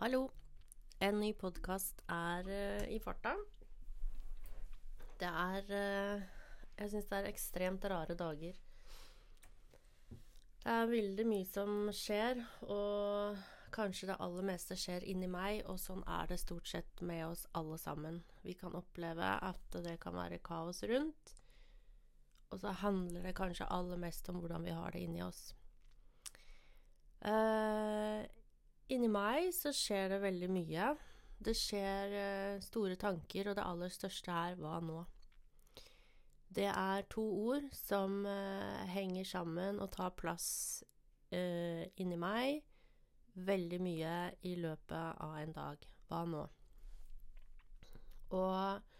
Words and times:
Hallo. 0.00 0.30
En 1.04 1.18
ny 1.20 1.34
podkast 1.36 1.98
er 2.08 2.46
uh, 2.48 2.84
i 2.88 2.96
farta. 3.04 3.34
Det 5.20 5.28
er 5.28 5.66
uh, 5.68 6.22
Jeg 6.78 6.88
syns 6.88 7.10
det 7.10 7.18
er 7.18 7.28
ekstremt 7.28 7.84
rare 7.92 8.16
dager. 8.16 8.56
Det 10.08 10.72
er 10.72 10.88
veldig 10.88 11.26
mye 11.28 11.50
som 11.50 11.92
skjer, 11.92 12.40
og 12.72 13.36
kanskje 13.76 14.08
det 14.08 14.18
aller 14.24 14.48
meste 14.54 14.80
skjer 14.80 15.04
inni 15.04 15.28
meg, 15.28 15.66
og 15.68 15.76
sånn 15.84 16.00
er 16.08 16.32
det 16.32 16.40
stort 16.46 16.72
sett 16.72 17.04
med 17.04 17.26
oss 17.26 17.44
alle 17.52 17.76
sammen. 17.84 18.22
Vi 18.40 18.56
kan 18.56 18.80
oppleve 18.80 19.36
at 19.36 19.80
det 19.84 19.98
kan 20.00 20.16
være 20.16 20.40
kaos 20.40 20.80
rundt, 20.88 21.36
og 22.48 22.64
så 22.64 22.72
handler 22.86 23.28
det 23.28 23.36
kanskje 23.36 23.68
aller 23.68 24.00
mest 24.00 24.32
om 24.32 24.40
hvordan 24.40 24.64
vi 24.64 24.80
har 24.80 24.96
det 24.96 25.04
inni 25.04 25.20
oss. 25.28 25.50
Uh, 27.20 28.24
inni 28.94 29.08
meg 29.10 29.50
så 29.54 29.72
skjer 29.74 30.10
det 30.14 30.20
veldig 30.24 30.50
mye. 30.52 30.90
Det 31.40 31.54
skjer 31.56 32.14
uh, 32.14 32.60
store 32.64 32.98
tanker, 33.00 33.50
og 33.50 33.56
det 33.56 33.64
aller 33.64 33.92
største 33.92 34.34
er 34.34 34.58
hva 34.60 34.78
nå? 34.84 35.00
Det 36.50 36.66
er 36.66 37.06
to 37.08 37.22
ord 37.22 37.68
som 37.76 38.24
uh, 38.26 38.82
henger 38.90 39.24
sammen 39.24 39.78
og 39.80 39.92
tar 39.94 40.16
plass 40.18 40.48
uh, 41.32 41.84
inni 42.02 42.18
meg 42.20 42.60
veldig 43.40 43.78
mye 43.80 44.14
i 44.50 44.56
løpet 44.58 45.22
av 45.22 45.36
en 45.38 45.54
dag. 45.54 45.86
Hva 46.10 46.24
nå? 46.28 46.42
Og 48.36 48.90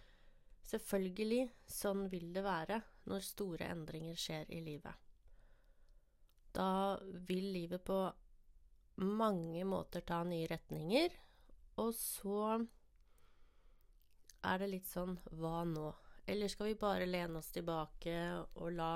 selvfølgelig, 0.71 1.45
sånn 1.67 2.07
vil 2.11 2.31
det 2.35 2.47
være 2.47 2.81
når 3.11 3.27
store 3.27 3.69
endringer 3.75 4.19
skjer 4.19 4.51
i 4.55 4.63
livet. 4.65 4.95
Da 6.55 6.99
vil 7.29 7.53
livet 7.55 7.83
på 7.87 7.99
mange 9.01 9.65
måter 9.65 10.05
ta 10.07 10.21
nye 10.25 10.49
retninger, 10.51 11.15
og 11.81 11.95
så 11.97 12.61
er 14.45 14.61
det 14.61 14.71
litt 14.73 14.89
sånn 14.89 15.17
hva 15.41 15.63
nå? 15.69 15.89
Eller 16.31 16.49
skal 16.53 16.71
vi 16.71 16.79
bare 16.81 17.09
lene 17.09 17.41
oss 17.41 17.51
tilbake 17.53 18.15
og 18.55 18.73
la 18.77 18.95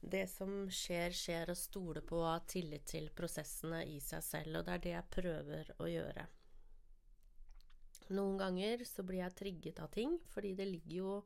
det 0.00 0.24
som 0.32 0.64
skjer, 0.72 1.12
skjer, 1.12 1.50
og 1.52 1.58
stole 1.58 2.02
på 2.06 2.22
og 2.22 2.28
ha 2.30 2.38
tillit 2.48 2.86
til 2.88 3.10
prosessene 3.16 3.82
i 3.84 3.98
seg 4.00 4.24
selv? 4.24 4.60
Og 4.60 4.66
det 4.66 4.76
er 4.76 4.84
det 4.84 4.94
jeg 4.94 5.14
prøver 5.16 5.72
å 5.76 5.90
gjøre. 5.90 6.26
Noen 8.16 8.40
ganger 8.40 8.86
så 8.88 9.04
blir 9.06 9.22
jeg 9.22 9.36
trigget 9.38 9.82
av 9.84 9.92
ting, 9.94 10.16
fordi 10.32 10.54
det 10.58 10.66
ligger 10.66 10.96
jo 10.96 11.18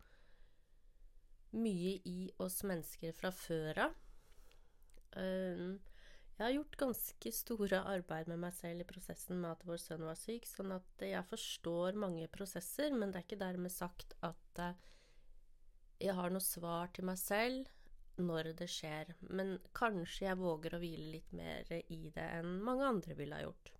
mye 1.54 1.94
i 2.10 2.28
oss 2.42 2.64
mennesker 2.66 3.14
fra 3.16 3.30
før 3.32 3.84
av. 3.86 3.94
Um, 5.14 5.78
jeg 6.34 6.42
har 6.42 6.54
gjort 6.56 6.80
ganske 6.80 7.30
store 7.30 7.78
arbeid 7.86 8.30
med 8.30 8.40
meg 8.42 8.54
selv 8.56 8.82
i 8.82 8.88
prosessen 8.88 9.38
med 9.38 9.52
at 9.52 9.62
vår 9.68 9.78
sønn 9.78 10.02
var 10.02 10.18
syk, 10.18 10.48
sånn 10.50 10.74
at 10.74 11.04
jeg 11.06 11.22
forstår 11.28 11.94
mange 12.00 12.26
prosesser, 12.32 12.90
men 12.90 13.12
det 13.12 13.20
er 13.20 13.26
ikke 13.28 13.38
dermed 13.44 13.70
sagt 13.70 14.16
at 14.26 14.62
eh, 14.64 14.80
jeg 16.02 16.16
har 16.18 16.34
noe 16.34 16.42
svar 16.42 16.90
til 16.94 17.06
meg 17.06 17.20
selv 17.22 17.70
når 18.18 18.50
det 18.58 18.66
skjer. 18.70 19.14
Men 19.30 19.56
kanskje 19.76 20.26
jeg 20.26 20.40
våger 20.42 20.74
å 20.74 20.82
hvile 20.82 21.12
litt 21.16 21.32
mer 21.38 21.70
i 21.70 22.02
det 22.14 22.26
enn 22.40 22.58
mange 22.66 22.88
andre 22.88 23.16
ville 23.18 23.38
ha 23.38 23.46
gjort. 23.46 23.70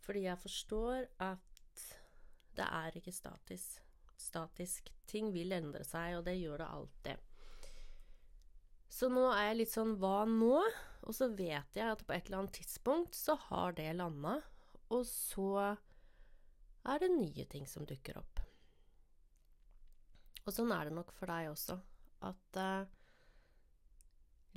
Fordi 0.00 0.24
jeg 0.24 0.40
forstår 0.40 1.04
at 1.20 1.84
det 2.56 2.66
er 2.66 2.96
ikke 2.96 3.12
statisk. 3.14 3.80
statisk. 4.16 4.88
Ting 5.08 5.30
vil 5.32 5.52
endre 5.52 5.84
seg, 5.84 6.18
og 6.18 6.24
det 6.26 6.38
gjør 6.40 6.60
det 6.60 6.70
alltid. 6.76 7.26
Så 8.90 9.08
nå 9.08 9.28
er 9.32 9.50
jeg 9.50 9.60
litt 9.60 9.72
sånn 9.72 9.94
hva 10.00 10.24
nå? 10.28 10.64
Og 11.08 11.16
så 11.16 11.30
vet 11.32 11.76
jeg 11.76 11.86
at 11.94 12.02
på 12.06 12.14
et 12.14 12.28
eller 12.28 12.42
annet 12.42 12.58
tidspunkt 12.60 13.16
så 13.16 13.36
har 13.48 13.74
det 13.78 13.88
landa, 13.96 14.36
og 14.92 15.06
så 15.08 15.76
er 16.84 17.02
det 17.02 17.10
nye 17.14 17.46
ting 17.48 17.66
som 17.68 17.86
dukker 17.88 18.20
opp. 18.20 18.42
Og 20.46 20.54
sånn 20.54 20.72
er 20.74 20.88
det 20.88 20.96
nok 20.96 21.12
for 21.14 21.30
deg 21.30 21.50
også, 21.50 21.76
at 22.26 22.60
uh, 22.60 22.88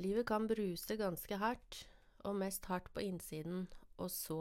livet 0.01 0.27
kan 0.27 0.47
bruse 0.49 0.97
ganske 0.99 1.39
hardt, 1.39 1.83
og 2.23 2.37
mest 2.39 2.65
hardt 2.71 2.87
på 2.95 3.03
innsiden, 3.03 3.65
og 3.99 4.07
så 4.11 4.39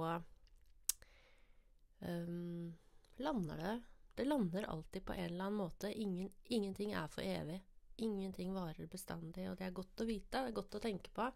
um, 1.98 2.70
lander 3.18 3.58
det 3.58 3.72
Det 4.14 4.26
lander 4.28 4.66
alltid 4.68 5.04
på 5.08 5.14
en 5.16 5.24
eller 5.24 5.44
annen 5.46 5.56
måte. 5.56 5.88
Ingen, 5.88 6.28
ingenting 6.44 6.90
er 6.92 7.06
for 7.08 7.24
evig. 7.24 7.62
Ingenting 7.96 8.52
varer 8.52 8.86
bestandig, 8.86 9.46
og 9.48 9.56
det 9.56 9.64
er 9.66 9.72
godt 9.72 10.02
å 10.04 10.06
vite, 10.06 10.42
det 10.42 10.50
er 10.50 10.56
godt 10.58 10.76
å 10.76 10.82
tenke 10.84 11.10
på. 11.16 11.30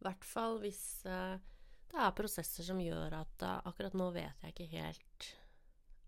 I 0.00 0.06
hvert 0.06 0.24
fall 0.24 0.56
hvis 0.62 0.80
uh, 1.04 1.36
det 1.90 1.98
er 2.00 2.14
prosesser 2.16 2.64
som 2.64 2.78
gjør 2.80 3.18
at 3.18 3.42
uh, 3.44 3.58
akkurat 3.68 3.96
nå 3.98 4.06
vet 4.14 4.44
jeg 4.44 4.54
ikke 4.54 4.68
helt 4.72 5.26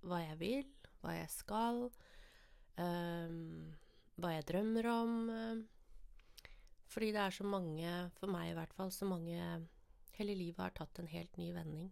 hva 0.09 0.23
jeg 0.23 0.39
vil, 0.41 0.71
hva 1.03 1.13
jeg 1.19 1.29
skal, 1.31 1.83
um, 2.81 3.75
hva 4.17 4.31
jeg 4.33 4.47
drømmer 4.49 4.89
om. 4.89 5.19
Uh, 5.29 6.47
fordi 6.93 7.11
det 7.13 7.21
er 7.21 7.37
så 7.37 7.45
mange, 7.49 7.93
for 8.17 8.33
meg 8.33 8.51
i 8.51 8.57
hvert 8.57 8.75
fall, 8.77 8.93
så 8.95 9.09
mange 9.09 9.69
Hele 10.13 10.35
livet 10.37 10.61
har 10.61 10.75
tatt 10.77 10.99
en 11.01 11.09
helt 11.09 11.39
ny 11.41 11.47
vending. 11.57 11.87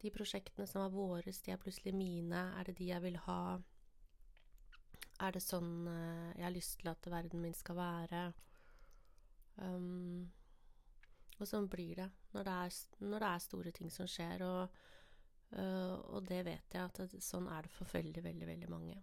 De 0.00 0.08
prosjektene 0.10 0.64
som 0.66 0.80
var 0.80 0.94
våres, 0.94 1.42
de 1.44 1.52
er 1.52 1.58
plutselig 1.60 1.92
mine. 1.92 2.46
Er 2.56 2.64
det 2.64 2.78
de 2.78 2.86
jeg 2.88 3.02
vil 3.04 3.18
ha? 3.26 3.58
Er 5.20 5.36
det 5.36 5.42
sånn 5.44 5.84
jeg 5.84 6.46
har 6.46 6.54
lyst 6.54 6.78
til 6.80 6.88
at 6.88 7.10
verden 7.12 7.44
min 7.44 7.52
skal 7.54 7.76
være? 7.76 8.22
Um, 9.60 10.32
og 11.40 11.48
sånn 11.48 11.68
blir 11.72 12.02
det 12.02 12.08
når 12.34 12.46
det 12.46 12.56
er, 12.64 12.80
når 13.04 13.22
det 13.24 13.30
er 13.30 13.44
store 13.46 13.72
ting 13.76 13.92
som 13.92 14.08
skjer, 14.10 14.44
og, 14.46 14.82
uh, 15.56 15.96
og 16.14 16.26
det 16.28 16.42
vet 16.48 16.76
jeg 16.76 16.82
at 16.82 17.00
det, 17.00 17.22
sånn 17.24 17.48
er 17.50 17.66
det 17.66 17.72
for 17.74 17.90
veldig, 17.96 18.24
veldig, 18.26 18.50
veldig 18.50 18.70
mange. 18.72 18.98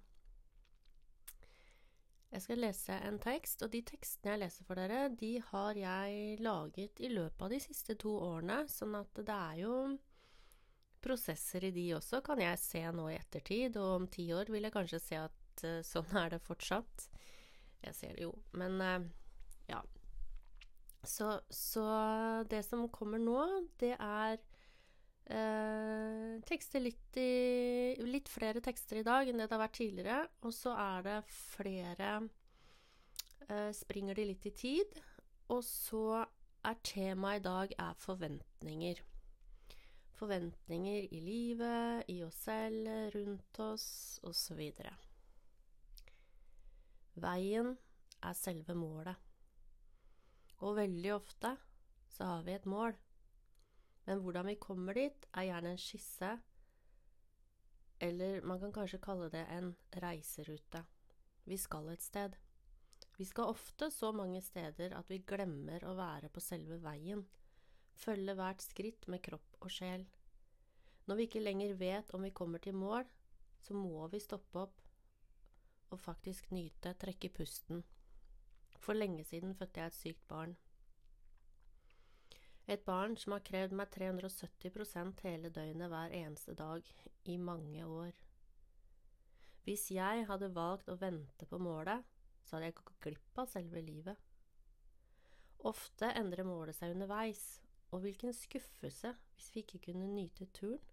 Jeg 2.28 2.44
skal 2.44 2.60
lese 2.60 2.96
en 3.08 3.18
tekst, 3.24 3.64
og 3.64 3.72
de 3.72 3.80
tekstene 3.88 4.34
jeg 4.34 4.42
leser 4.42 4.68
for 4.68 4.80
dere, 4.80 5.08
de 5.16 5.38
har 5.48 5.80
jeg 5.80 6.42
laget 6.44 7.00
i 7.00 7.10
løpet 7.14 7.46
av 7.46 7.54
de 7.54 7.60
siste 7.64 7.96
to 8.00 8.12
årene, 8.20 8.66
sånn 8.70 8.98
at 9.00 9.22
det 9.24 9.38
er 9.38 9.62
jo 9.64 9.76
prosesser 11.02 11.64
i 11.64 11.72
de 11.72 11.86
også, 11.96 12.20
kan 12.26 12.42
jeg 12.42 12.60
se 12.60 12.82
nå 12.92 13.08
i 13.14 13.16
ettertid, 13.16 13.80
og 13.80 13.94
om 14.02 14.10
ti 14.12 14.28
år 14.36 14.52
vil 14.52 14.68
jeg 14.68 14.76
kanskje 14.76 15.00
se 15.02 15.22
at 15.24 15.64
uh, 15.64 15.80
sånn 15.88 16.20
er 16.20 16.36
det 16.36 16.44
fortsatt. 16.44 17.08
Jeg 17.86 17.96
ser 17.96 18.18
det 18.18 18.28
jo, 18.28 18.34
men 18.60 18.82
uh, 18.84 19.08
ja. 19.72 19.82
Så, 21.08 21.32
så, 21.50 21.84
det 22.52 22.64
som 22.68 22.88
kommer 22.92 23.22
nå, 23.22 23.40
det 23.80 23.94
er 23.96 24.38
eh, 25.32 26.34
tekster 26.48 26.84
litt 26.84 27.20
i 27.22 27.96
Litt 28.04 28.28
flere 28.30 28.62
tekster 28.64 29.00
i 29.00 29.06
dag 29.08 29.30
enn 29.30 29.40
det 29.40 29.48
det 29.48 29.56
har 29.56 29.64
vært 29.64 29.80
tidligere. 29.80 30.20
Og 30.44 30.56
så 30.56 30.76
er 30.76 31.08
det 31.08 31.22
flere 31.32 32.18
Springer 33.72 34.18
de 34.18 34.26
litt 34.28 34.44
i 34.50 34.52
tid. 34.52 34.98
Og 35.56 35.62
så 35.64 36.26
er 36.68 36.80
temaet 36.84 37.40
i 37.40 37.44
dag 37.46 37.74
er 37.80 37.94
forventninger. 38.02 39.00
Forventninger 40.18 41.08
i 41.14 41.20
livet, 41.22 42.10
i 42.12 42.18
oss 42.26 42.42
selv, 42.44 42.90
rundt 43.16 43.60
oss, 43.64 43.88
osv. 44.28 44.60
Veien 47.24 47.72
er 48.24 48.38
selve 48.38 48.76
målet. 48.76 49.27
Og 50.66 50.78
veldig 50.80 51.14
ofte 51.14 51.54
så 52.10 52.32
har 52.32 52.46
vi 52.48 52.56
et 52.58 52.66
mål. 52.66 52.96
Men 54.08 54.22
hvordan 54.24 54.48
vi 54.48 54.56
kommer 54.56 54.96
dit, 54.98 55.26
er 55.34 55.50
gjerne 55.50 55.74
en 55.76 55.82
skisse, 55.82 56.30
eller 58.00 58.42
man 58.46 58.60
kan 58.62 58.74
kanskje 58.74 59.02
kalle 59.02 59.30
det 59.34 59.44
en 59.52 59.74
reiserute. 60.04 60.84
Vi 61.46 61.58
skal 61.58 61.90
et 61.90 62.02
sted. 62.02 62.36
Vi 63.18 63.26
skal 63.26 63.50
ofte 63.50 63.90
så 63.92 64.12
mange 64.14 64.42
steder 64.42 64.94
at 64.94 65.10
vi 65.10 65.24
glemmer 65.26 65.84
å 65.88 65.96
være 65.98 66.30
på 66.30 66.44
selve 66.44 66.78
veien, 66.84 67.24
følge 67.98 68.36
hvert 68.38 68.62
skritt 68.62 69.08
med 69.10 69.24
kropp 69.26 69.58
og 69.60 69.74
sjel. 69.74 70.06
Når 71.08 71.18
vi 71.18 71.26
ikke 71.26 71.42
lenger 71.42 71.74
vet 71.80 72.14
om 72.14 72.26
vi 72.28 72.36
kommer 72.36 72.62
til 72.62 72.78
mål, 72.78 73.08
så 73.64 73.74
må 73.74 74.06
vi 74.14 74.22
stoppe 74.22 74.68
opp 74.68 74.84
og 75.90 76.00
faktisk 76.04 76.52
nyte, 76.52 76.94
trekke 77.00 77.32
pusten. 77.34 77.82
For 78.78 78.98
lenge 78.98 79.24
siden 79.28 79.56
fødte 79.56 79.80
jeg 79.80 79.92
et 79.92 79.98
sykt 79.98 80.28
barn. 80.28 80.56
Et 82.68 82.84
barn 82.84 83.16
som 83.18 83.32
har 83.32 83.44
krevd 83.48 83.76
meg 83.80 83.92
370% 83.96 85.22
hele 85.24 85.50
døgnet 85.56 85.92
hver 85.92 86.16
eneste 86.16 86.54
dag 86.54 86.90
i 87.26 87.38
mange 87.38 87.86
år. 87.86 88.12
Hvis 89.64 89.90
jeg 89.92 90.26
hadde 90.28 90.56
valgt 90.56 90.90
å 90.92 90.98
vente 91.00 91.48
på 91.48 91.60
målet, 91.60 92.04
så 92.44 92.56
hadde 92.56 92.70
jeg 92.70 92.78
gått 92.80 93.00
glipp 93.04 93.40
av 93.42 93.50
selve 93.52 93.84
livet. 93.84 94.20
Ofte 95.68 96.12
endrer 96.16 96.48
målet 96.48 96.78
seg 96.78 96.94
underveis, 96.96 97.42
og 97.92 98.04
hvilken 98.04 98.36
skuffelse 98.36 99.14
hvis 99.36 99.50
vi 99.56 99.64
ikke 99.64 99.82
kunne 99.90 100.08
nyte 100.12 100.48
turen. 100.56 100.84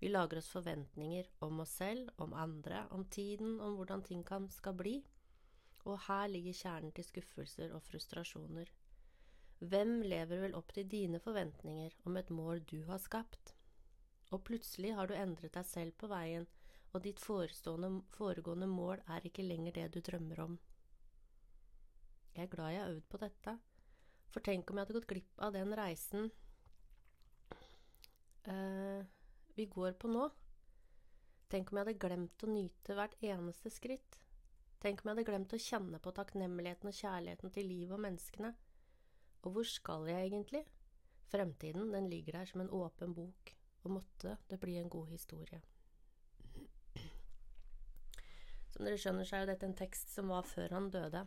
Vi 0.00 0.08
lager 0.08 0.40
oss 0.40 0.48
forventninger 0.48 1.26
om 1.44 1.60
oss 1.60 1.74
selv, 1.76 2.08
om 2.16 2.32
andre, 2.32 2.86
om 2.96 3.04
tiden, 3.04 3.58
om 3.60 3.74
hvordan 3.76 4.04
ting 4.04 4.22
kan, 4.24 4.48
skal 4.48 4.72
bli. 4.76 4.94
Og 5.88 5.98
her 6.06 6.26
ligger 6.28 6.56
kjernen 6.56 6.92
til 6.96 7.06
skuffelser 7.06 7.72
og 7.76 7.82
frustrasjoner. 7.86 8.70
Hvem 9.60 10.00
lever 10.02 10.40
vel 10.44 10.56
opp 10.56 10.72
til 10.72 10.88
dine 10.88 11.20
forventninger 11.20 11.96
om 12.08 12.16
et 12.16 12.30
mål 12.32 12.62
du 12.70 12.78
har 12.88 13.00
skapt? 13.02 13.54
Og 14.30 14.44
plutselig 14.44 14.94
har 14.96 15.08
du 15.10 15.14
endret 15.14 15.54
deg 15.56 15.66
selv 15.66 15.96
på 16.00 16.08
veien, 16.08 16.46
og 16.92 17.04
ditt 17.04 17.20
foregående 17.22 18.68
mål 18.70 19.02
er 19.06 19.26
ikke 19.26 19.46
lenger 19.46 19.76
det 19.76 19.88
du 19.94 20.00
drømmer 20.00 20.40
om. 20.46 20.58
Jeg 22.34 22.46
er 22.46 22.52
glad 22.54 22.72
jeg 22.72 22.82
har 22.82 22.94
øvd 22.94 23.08
på 23.10 23.20
dette, 23.20 23.56
for 24.30 24.46
tenk 24.46 24.70
om 24.70 24.78
jeg 24.78 24.86
hadde 24.86 24.98
gått 24.98 25.10
glipp 25.10 25.42
av 25.42 25.54
den 25.54 25.74
reisen 25.76 26.30
uh, 28.46 29.02
vi 29.56 29.66
går 29.66 29.96
på 30.00 30.08
nå. 30.08 30.28
Tenk 31.50 31.70
om 31.70 31.80
jeg 31.80 31.88
hadde 31.88 32.00
glemt 32.06 32.46
å 32.46 32.50
nyte 32.50 32.96
hvert 32.96 33.16
eneste 33.26 33.72
skritt. 33.74 34.20
Tenk 34.80 35.02
om 35.02 35.10
jeg 35.10 35.12
hadde 35.12 35.26
glemt 35.28 35.52
å 35.52 35.60
kjenne 35.60 35.98
på 36.00 36.12
takknemligheten 36.16 36.88
og 36.88 36.96
kjærligheten 36.96 37.52
til 37.52 37.66
livet 37.68 37.92
og 37.96 38.00
menneskene. 38.00 38.54
Og 39.44 39.52
hvor 39.52 39.66
skal 39.68 40.06
jeg 40.08 40.30
egentlig? 40.30 40.62
Fremtiden, 41.28 41.92
den 41.92 42.08
ligger 42.08 42.38
der 42.38 42.48
som 42.48 42.62
en 42.64 42.72
åpen 42.72 43.12
bok, 43.14 43.52
og 43.84 43.92
måtte 43.98 44.38
det 44.48 44.58
bli 44.60 44.78
en 44.80 44.88
god 44.90 45.12
historie. 45.12 45.60
Som 48.72 48.86
dere 48.86 48.96
skjønner, 48.96 49.28
så 49.28 49.36
er 49.36 49.44
jo 49.44 49.50
dette 49.52 49.68
en 49.68 49.76
tekst 49.76 50.14
som 50.14 50.32
var 50.32 50.48
før 50.48 50.72
han 50.78 50.88
døde. 50.90 51.26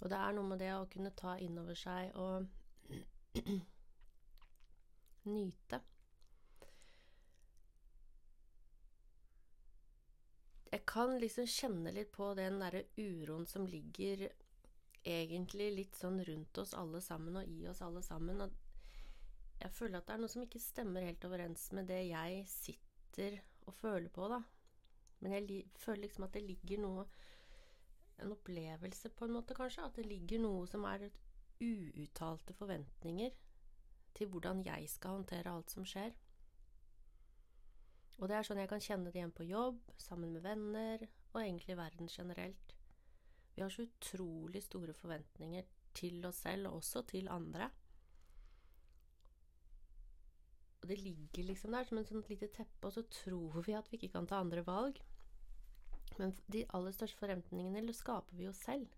Og 0.00 0.08
det 0.08 0.18
er 0.18 0.34
noe 0.34 0.48
med 0.48 0.62
det 0.62 0.72
å 0.72 0.88
kunne 0.88 1.12
ta 1.20 1.36
inn 1.42 1.60
over 1.60 1.76
seg 1.76 2.16
og 2.16 2.48
nyte. 5.36 5.84
Jeg 10.68 10.84
kan 10.88 11.14
liksom 11.16 11.46
kjenne 11.48 11.92
litt 11.96 12.10
på 12.12 12.32
den 12.36 12.58
derre 12.60 12.84
uroen 12.98 13.46
som 13.48 13.64
ligger 13.66 14.26
egentlig 15.08 15.68
litt 15.72 15.96
sånn 15.96 16.20
rundt 16.24 16.58
oss 16.60 16.74
alle 16.76 17.00
sammen 17.00 17.38
og 17.40 17.48
i 17.48 17.62
oss 17.70 17.80
alle 17.84 18.02
sammen. 18.04 18.42
Og 18.44 19.62
jeg 19.62 19.72
føler 19.72 19.98
at 19.98 20.08
det 20.10 20.16
er 20.16 20.22
noe 20.22 20.32
som 20.32 20.44
ikke 20.44 20.60
stemmer 20.60 21.06
helt 21.06 21.24
overens 21.24 21.70
med 21.76 21.88
det 21.88 22.02
jeg 22.10 22.44
sitter 22.52 23.40
og 23.66 23.74
føler 23.78 24.12
på, 24.12 24.28
da. 24.28 24.42
Men 25.24 25.34
jeg 25.38 25.64
føler 25.80 26.04
liksom 26.04 26.28
at 26.28 26.36
det 26.36 26.46
ligger 26.46 26.84
noe 26.84 27.08
En 28.18 28.32
opplevelse, 28.34 29.12
på 29.14 29.28
en 29.28 29.30
måte, 29.36 29.54
kanskje. 29.54 29.84
At 29.86 29.94
det 29.94 30.08
ligger 30.10 30.40
noe 30.42 30.64
som 30.66 30.82
er 30.90 31.04
uuttalte 31.62 32.50
forventninger 32.50 33.30
til 34.18 34.26
hvordan 34.32 34.64
jeg 34.66 34.88
skal 34.90 35.20
håndtere 35.20 35.52
alt 35.52 35.70
som 35.70 35.84
skjer. 35.86 36.10
Og 38.18 38.26
det 38.26 38.36
er 38.36 38.46
sånn 38.46 38.58
jeg 38.58 38.70
kan 38.70 38.82
kjenne 38.82 39.12
det 39.12 39.20
igjen 39.20 39.34
på 39.34 39.46
jobb, 39.46 39.78
sammen 40.00 40.32
med 40.34 40.42
venner, 40.42 41.04
og 41.32 41.42
egentlig 41.42 41.76
verden 41.78 42.10
generelt. 42.10 42.74
Vi 43.54 43.62
har 43.62 43.70
så 43.70 43.84
utrolig 43.86 44.62
store 44.64 44.94
forventninger 44.94 45.66
til 45.98 46.24
oss 46.26 46.42
selv, 46.46 46.70
og 46.70 46.80
også 46.80 47.04
til 47.10 47.30
andre. 47.30 47.70
Og 50.82 50.90
det 50.90 50.98
ligger 50.98 51.46
liksom 51.46 51.74
der 51.74 51.86
som 51.86 51.98
en 52.00 52.06
sånn 52.10 52.26
lite 52.30 52.50
teppe, 52.54 52.86
og 52.86 52.94
så 52.94 53.06
tror 53.12 53.62
vi 53.66 53.78
at 53.78 53.90
vi 53.90 53.98
ikke 53.98 54.14
kan 54.16 54.26
ta 54.30 54.42
andre 54.42 54.66
valg. 54.66 54.98
Men 56.18 56.34
de 56.50 56.64
aller 56.74 56.94
største 56.94 57.18
forventningene 57.20 57.94
skaper 57.94 58.34
vi 58.38 58.48
jo 58.48 58.54
selv. 58.56 58.97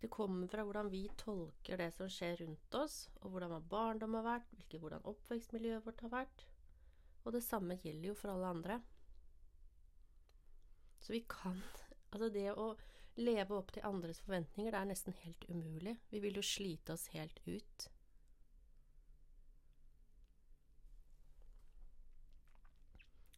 Det 0.00 0.08
kommer 0.08 0.48
fra 0.48 0.64
hvordan 0.64 0.88
vi 0.88 1.02
tolker 1.20 1.76
det 1.76 1.90
som 1.92 2.08
skjer 2.08 2.40
rundt 2.40 2.76
oss, 2.78 3.02
og 3.20 3.34
hvordan 3.34 3.52
vår 3.52 3.66
barndom 3.68 4.16
har 4.16 4.24
vært, 4.24 4.54
hvilke, 4.54 4.80
hvordan 4.80 5.04
oppvekstmiljøet 5.12 5.84
vårt 5.84 6.04
har 6.06 6.12
vært. 6.14 6.44
Og 7.24 7.34
det 7.36 7.42
samme 7.44 7.76
gjelder 7.82 8.08
jo 8.08 8.16
for 8.16 8.32
alle 8.32 8.48
andre. 8.54 8.80
Så 11.00 11.12
vi 11.12 11.24
kan 11.28 11.60
Altså, 12.10 12.26
det 12.34 12.48
å 12.58 12.72
leve 13.22 13.54
opp 13.54 13.68
til 13.70 13.84
andres 13.86 14.18
forventninger, 14.24 14.72
det 14.74 14.78
er 14.80 14.88
nesten 14.88 15.14
helt 15.22 15.44
umulig. 15.46 15.92
Vi 16.10 16.18
vil 16.24 16.40
jo 16.40 16.42
slite 16.42 16.96
oss 16.96 17.04
helt 17.12 17.38
ut. 17.46 17.84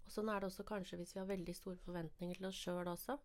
Og 0.06 0.14
sånn 0.14 0.32
er 0.32 0.40
det 0.40 0.48
også 0.48 0.64
kanskje 0.68 1.02
hvis 1.02 1.12
vi 1.12 1.20
har 1.20 1.28
veldig 1.28 1.56
store 1.58 1.84
forventninger 1.84 2.40
til 2.40 2.48
oss 2.48 2.62
sjøl 2.64 2.88
også. 2.94 3.18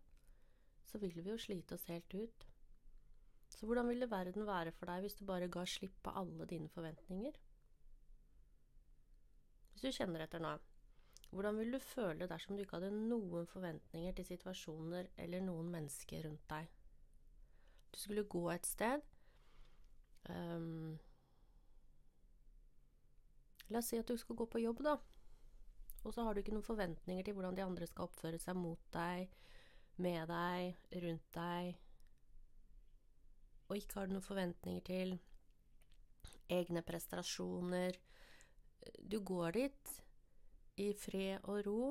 Så 0.84 1.00
vil 1.00 1.16
vi 1.16 1.24
jo 1.30 1.40
slite 1.40 1.80
oss 1.80 1.88
helt 1.88 2.12
ut. 2.12 2.47
Så 3.58 3.66
hvordan 3.66 3.88
ville 3.90 4.06
verden 4.10 4.46
være 4.46 4.70
for 4.70 4.86
deg 4.86 5.02
hvis 5.02 5.16
du 5.18 5.24
bare 5.26 5.48
ga 5.50 5.64
slipp 5.66 5.96
på 6.06 6.12
alle 6.20 6.46
dine 6.46 6.68
forventninger? 6.70 7.38
Hvis 9.72 9.82
du 9.82 9.96
kjenner 9.96 10.22
etter 10.22 10.42
nå, 10.42 10.52
hvordan 11.32 11.58
ville 11.58 11.80
du 11.80 11.82
føle 11.82 12.28
dersom 12.30 12.54
du 12.54 12.62
ikke 12.62 12.78
hadde 12.78 12.92
noen 12.94 13.48
forventninger 13.50 14.14
til 14.14 14.28
situasjoner 14.28 15.10
eller 15.24 15.42
noen 15.42 15.72
mennesker 15.74 16.22
rundt 16.28 16.46
deg? 16.52 16.70
Du 17.90 17.98
skulle 17.98 18.28
gå 18.30 18.44
et 18.52 18.66
sted 18.68 19.02
um, 20.30 20.94
La 23.74 23.82
oss 23.82 23.90
si 23.90 23.98
at 23.98 24.06
du 24.06 24.14
skal 24.16 24.38
gå 24.38 24.46
på 24.48 24.62
jobb, 24.62 24.84
da. 24.86 24.94
Og 26.06 26.14
så 26.14 26.22
har 26.22 26.32
du 26.32 26.40
ikke 26.40 26.54
noen 26.54 26.64
forventninger 26.64 27.26
til 27.26 27.34
hvordan 27.34 27.58
de 27.58 27.66
andre 27.66 27.90
skal 27.90 28.06
oppføre 28.06 28.38
seg 28.40 28.56
mot 28.56 28.80
deg, 28.94 29.34
med 29.98 30.30
deg, 30.30 30.78
rundt 31.02 31.26
deg, 31.34 31.74
og 33.68 33.76
ikke 33.76 34.00
har 34.00 34.10
noen 34.10 34.24
forventninger 34.24 34.84
til 34.88 35.16
egne 36.48 36.82
prestasjoner. 36.82 37.98
Du 38.98 39.20
går 39.20 39.56
dit 39.58 39.92
i 40.80 40.92
fred 40.96 41.44
og 41.44 41.66
ro 41.66 41.82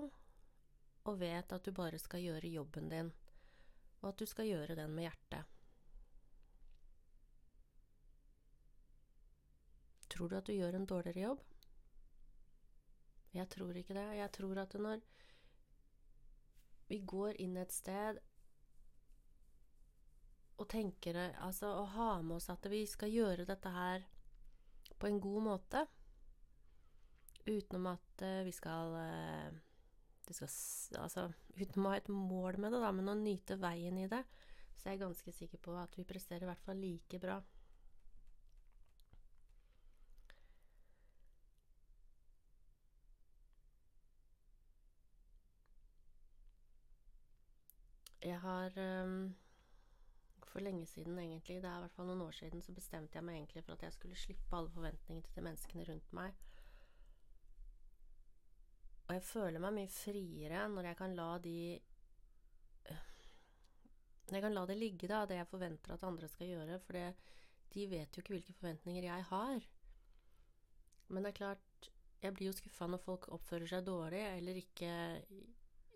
og 1.08 1.20
vet 1.20 1.54
at 1.54 1.66
du 1.66 1.72
bare 1.76 2.00
skal 2.02 2.24
gjøre 2.24 2.50
jobben 2.52 2.90
din, 2.92 3.12
og 4.02 4.10
at 4.10 4.20
du 4.20 4.26
skal 4.28 4.50
gjøre 4.50 4.76
den 4.76 4.96
med 4.96 5.08
hjertet. 5.08 5.54
Tror 10.12 10.32
du 10.32 10.38
at 10.38 10.48
du 10.48 10.56
gjør 10.56 10.76
en 10.76 10.90
dårligere 10.90 11.30
jobb? 11.30 11.44
Jeg 13.38 13.50
tror 13.54 13.76
ikke 13.78 13.94
det. 13.94 14.08
Jeg 14.18 14.32
tror 14.34 14.60
at 14.64 14.74
når 14.82 15.04
vi 16.88 17.00
går 17.06 17.38
inn 17.44 17.58
et 17.60 17.74
sted 17.76 18.20
og 20.58 20.68
tenker 20.72 21.18
Altså 21.46 21.70
å 21.82 21.86
ha 21.94 22.10
med 22.22 22.40
oss 22.40 22.50
at 22.50 22.66
vi 22.72 22.84
skal 22.90 23.14
gjøre 23.14 23.46
dette 23.46 23.72
her 23.74 24.06
på 24.98 25.10
en 25.10 25.20
god 25.22 25.44
måte. 25.46 25.84
Utenom 27.48 27.92
at 27.94 28.24
uh, 28.26 28.42
vi 28.46 28.54
skal, 28.56 28.96
uh, 28.98 30.32
skal 30.32 31.04
Altså 31.04 31.28
utenom 31.58 31.88
å 31.88 31.94
ha 31.94 32.02
et 32.02 32.10
mål 32.12 32.58
med 32.62 32.74
det, 32.74 32.82
da, 32.82 32.92
men 32.92 33.14
å 33.14 33.18
nyte 33.18 33.60
veien 33.62 33.98
i 34.02 34.10
det, 34.10 34.24
så 34.78 34.90
jeg 34.90 34.98
er 34.98 35.06
ganske 35.06 35.34
sikker 35.34 35.62
på 35.62 35.78
at 35.78 35.94
vi 35.98 36.08
presterer 36.08 36.46
i 36.46 36.50
hvert 36.52 36.66
fall 36.66 36.82
like 36.82 37.22
bra. 37.22 37.40
Jeg 48.28 48.40
har 48.44 48.74
um, 49.06 49.36
for 50.58 50.66
lenge 50.66 50.88
siden, 50.90 51.20
egentlig. 51.22 51.62
Det 51.62 51.70
er 51.70 51.78
i 51.78 51.82
hvert 51.86 51.94
fall 51.94 52.08
noen 52.10 52.24
år 52.26 52.34
siden 52.34 52.64
så 52.66 52.74
bestemte 52.74 53.14
jeg 53.14 53.26
meg 53.28 53.36
egentlig 53.38 53.62
for 53.62 53.78
at 53.78 53.84
jeg 53.86 53.94
skulle 53.94 54.18
slippe 54.18 54.58
alle 54.58 54.72
forventningene 54.74 55.28
til 55.28 55.38
de 55.38 55.44
menneskene 55.46 55.86
rundt 55.86 56.16
meg. 56.18 56.40
Og 59.06 59.14
jeg 59.14 59.24
føler 59.24 59.62
meg 59.62 59.76
mye 59.76 59.92
friere 59.94 60.64
når 60.74 60.90
jeg 60.90 61.00
kan 61.00 61.14
la 61.16 61.28
de 61.46 61.60
Når 64.28 64.36
jeg 64.36 64.44
kan 64.44 64.58
la 64.58 64.66
det 64.68 64.80
ligge, 64.82 65.08
da, 65.08 65.22
det 65.30 65.38
jeg 65.38 65.48
forventer 65.48 65.94
at 65.94 66.04
andre 66.04 66.28
skal 66.28 66.50
gjøre. 66.50 66.80
For 66.84 66.98
de 67.76 67.86
vet 67.94 68.18
jo 68.18 68.24
ikke 68.24 68.34
hvilke 68.34 68.58
forventninger 68.58 69.06
jeg 69.06 69.30
har. 69.30 69.70
Men 71.08 71.24
det 71.24 71.30
er 71.32 71.38
klart, 71.38 71.92
jeg 72.20 72.34
blir 72.34 72.50
jo 72.50 72.58
skuffa 72.58 72.90
når 72.90 73.06
folk 73.06 73.30
oppfører 73.32 73.70
seg 73.70 73.86
dårlig 73.86 74.26
eller 74.26 74.58
ikke 74.60 74.92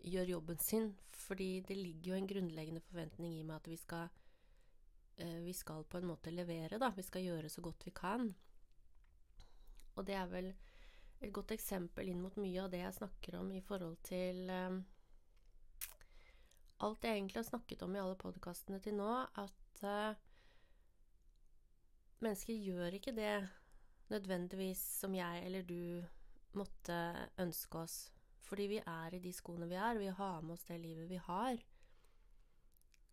gjør 0.05 0.35
jobben 0.37 0.61
sin, 0.61 0.91
fordi 1.11 1.49
det 1.67 1.75
ligger 1.77 2.13
jo 2.13 2.21
en 2.21 2.29
grunnleggende 2.29 2.85
forventning 2.85 3.39
i 3.39 3.43
meg 3.43 3.57
at 3.57 3.67
vi 3.73 3.81
skal 3.81 4.20
vi 5.43 5.53
skal 5.53 5.85
på 5.85 5.99
en 5.99 6.09
måte 6.09 6.33
levere, 6.33 6.79
da. 6.81 6.91
Vi 6.95 7.05
skal 7.05 7.25
gjøre 7.25 7.49
så 7.49 7.63
godt 7.65 7.85
vi 7.85 7.93
kan. 7.95 8.29
Og 9.95 10.05
det 10.07 10.15
er 10.17 10.29
vel 10.31 10.51
et 11.21 11.33
godt 11.33 11.53
eksempel 11.53 12.09
inn 12.09 12.21
mot 12.23 12.37
mye 12.41 12.63
av 12.63 12.71
det 12.73 12.81
jeg 12.81 12.97
snakker 12.97 13.37
om 13.41 13.51
i 13.53 13.61
forhold 13.61 13.99
til 14.07 14.49
um, 14.49 14.79
alt 16.81 17.05
jeg 17.05 17.19
egentlig 17.19 17.41
har 17.43 17.49
snakket 17.49 17.83
om 17.85 17.95
i 17.95 18.01
alle 18.01 18.17
podkastene 18.17 18.79
til 18.81 18.97
nå, 18.97 19.09
at 19.37 19.83
uh, 19.85 20.17
mennesker 22.25 22.57
gjør 22.57 22.97
ikke 22.97 23.13
det 23.17 23.35
nødvendigvis 24.11 24.81
som 25.03 25.13
jeg 25.15 25.45
eller 25.45 25.67
du 25.67 26.01
måtte 26.57 26.97
ønske 27.39 27.85
oss. 27.85 27.99
Fordi 28.41 28.65
vi 28.67 28.81
er 28.81 29.13
i 29.15 29.21
de 29.23 29.31
skoene 29.33 29.69
vi 29.69 29.77
er, 29.79 29.99
vi 30.01 30.09
har 30.11 30.41
med 30.41 30.57
oss 30.57 30.65
det 30.67 30.81
livet 30.81 31.07
vi 31.09 31.21
har. 31.21 31.61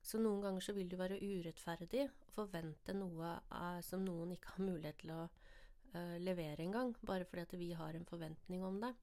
Så 0.08 0.16
noen 0.22 0.40
ganger 0.40 0.64
så 0.64 0.72
vil 0.72 0.88
det 0.88 0.96
være 0.96 1.18
urettferdig 1.20 2.06
å 2.08 2.30
forvente 2.32 2.94
noe 2.96 3.34
uh, 3.52 3.80
som 3.84 4.00
noen 4.06 4.32
ikke 4.32 4.54
har 4.54 4.64
mulighet 4.64 5.02
til 5.02 5.12
å 5.12 5.26
uh, 5.26 6.16
levere 6.22 6.64
engang, 6.64 6.94
bare 7.04 7.26
fordi 7.28 7.44
at 7.44 7.52
vi 7.60 7.68
har 7.76 7.98
en 7.98 8.08
forventning 8.08 8.64
om 8.64 8.78
det. 8.80 8.94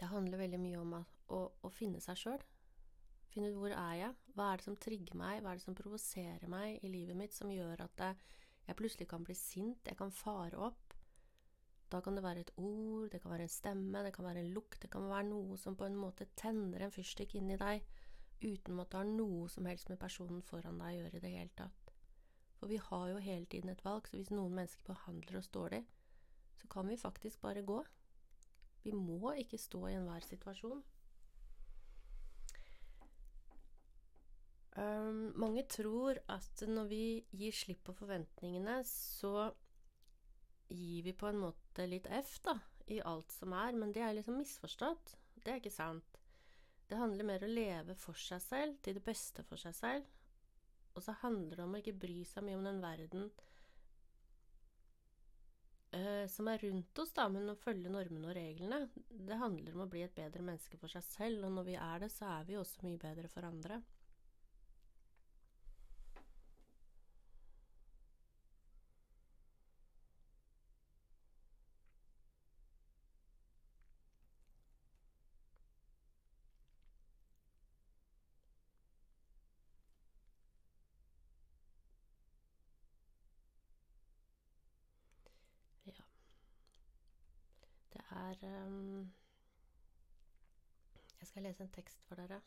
Det 0.00 0.10
handler 0.10 0.42
veldig 0.42 0.60
mye 0.60 0.80
om 0.82 0.96
å, 0.98 1.04
å, 1.30 1.40
å 1.62 1.70
finne 1.70 2.02
seg 2.02 2.18
sjøl. 2.18 2.42
Finne 3.30 3.52
ut 3.54 3.60
hvor 3.60 3.70
er 3.70 3.94
jeg? 4.00 4.18
Hva 4.34 4.50
er 4.50 4.58
det 4.58 4.66
som 4.66 4.80
trigger 4.82 5.14
meg? 5.18 5.44
Hva 5.44 5.54
er 5.54 5.60
det 5.60 5.66
som 5.68 5.78
provoserer 5.78 6.50
meg 6.50 6.82
i 6.82 6.90
livet 6.90 7.14
mitt, 7.18 7.38
som 7.38 7.54
gjør 7.54 7.86
at 7.86 8.02
jeg 8.66 8.76
plutselig 8.82 9.06
kan 9.14 9.22
bli 9.22 9.38
sint, 9.38 9.86
jeg 9.86 9.98
kan 10.02 10.10
fare 10.10 10.58
opp? 10.72 10.83
Da 11.92 12.00
kan 12.02 12.16
det 12.16 12.24
være 12.24 12.44
et 12.44 12.52
ord, 12.56 13.10
det 13.12 13.20
kan 13.22 13.30
være 13.34 13.46
en 13.46 13.52
stemme, 13.52 14.02
det 14.04 14.14
kan 14.14 14.26
være 14.26 14.40
en 14.42 14.52
lukt, 14.56 14.80
det 14.82 14.90
kan 14.90 15.08
være 15.08 15.28
noe 15.28 15.58
som 15.60 15.76
på 15.78 15.86
en 15.86 15.98
måte 15.98 16.26
tenner 16.38 16.82
en 16.82 16.94
fyrstikk 16.94 17.36
inni 17.38 17.58
deg, 17.60 17.84
uten 18.42 18.80
at 18.80 18.90
det 18.90 19.00
har 19.00 19.10
noe 19.10 19.48
som 19.52 19.68
helst 19.68 19.90
med 19.92 20.00
personen 20.00 20.42
foran 20.42 20.80
deg 20.80 20.94
å 20.94 21.02
gjøre 21.02 21.20
i 21.20 21.24
det 21.24 21.34
hele 21.36 21.58
tatt. 21.58 21.92
For 22.58 22.72
vi 22.72 22.80
har 22.80 23.10
jo 23.12 23.20
hele 23.20 23.46
tiden 23.50 23.70
et 23.70 23.84
valg, 23.84 24.08
så 24.08 24.16
hvis 24.16 24.32
noen 24.32 24.56
mennesker 24.56 24.88
behandler 24.88 25.38
oss 25.40 25.52
dårlig, 25.52 25.84
så 26.56 26.70
kan 26.72 26.88
vi 26.88 26.96
faktisk 26.96 27.42
bare 27.44 27.62
gå. 27.62 27.82
Vi 28.84 28.92
må 28.96 29.34
ikke 29.40 29.60
stå 29.60 29.86
i 29.88 29.96
enhver 29.98 30.24
situasjon. 30.24 30.82
Um, 34.74 35.30
mange 35.38 35.62
tror 35.70 36.18
at 36.28 36.64
når 36.66 36.88
vi 36.90 37.04
gir 37.30 37.54
slipp 37.54 37.84
på 37.86 37.94
forventningene, 37.94 38.80
så 38.88 39.52
gir 40.68 41.02
vi 41.04 41.12
på 41.16 41.28
en 41.28 41.40
måte 41.42 41.86
litt 41.88 42.06
F 42.10 42.38
da, 42.44 42.56
i 42.86 43.00
alt 43.00 43.32
som 43.32 43.54
er, 43.56 43.76
men 43.78 43.92
det 43.92 44.02
er 44.04 44.14
liksom 44.16 44.38
misforstått. 44.40 45.16
Det 45.34 45.52
er 45.52 45.60
ikke 45.60 45.74
sant. 45.74 46.20
Det 46.88 47.00
handler 47.00 47.26
mer 47.26 47.44
om 47.44 47.50
å 47.50 47.56
leve 47.56 47.96
for 47.98 48.18
seg 48.18 48.42
selv, 48.44 48.76
til 48.84 48.98
det 48.98 49.04
beste 49.04 49.44
for 49.48 49.60
seg 49.60 49.76
selv. 49.76 50.12
Og 50.94 51.02
så 51.02 51.16
handler 51.24 51.58
det 51.58 51.64
om 51.64 51.74
å 51.74 51.80
ikke 51.80 51.96
bry 52.04 52.20
seg 52.28 52.46
mye 52.46 52.58
om 52.58 52.68
den 52.68 52.82
verden 52.84 53.30
uh, 55.94 56.26
som 56.30 56.48
er 56.50 56.62
rundt 56.62 57.02
oss, 57.02 57.12
da, 57.16 57.26
men 57.32 57.50
å 57.50 57.58
følge 57.58 57.92
normene 57.92 58.30
og 58.30 58.36
reglene. 58.38 58.80
Det 58.94 59.40
handler 59.40 59.74
om 59.74 59.84
å 59.86 59.90
bli 59.90 60.04
et 60.06 60.14
bedre 60.16 60.44
menneske 60.44 60.78
for 60.80 60.92
seg 60.92 61.04
selv, 61.06 61.48
og 61.48 61.56
når 61.56 61.68
vi 61.70 61.76
er 61.80 62.04
det, 62.04 62.12
så 62.14 62.28
er 62.36 62.48
vi 62.48 62.58
også 62.60 62.86
mye 62.86 63.00
bedre 63.02 63.30
for 63.32 63.48
andre. 63.48 63.80
Er 88.42 88.66
um, 88.66 89.12
Jeg 91.20 91.28
skal 91.28 91.42
lese 91.42 91.62
en 91.64 91.72
tekst 91.72 92.04
for 92.04 92.20
dere. 92.20 92.40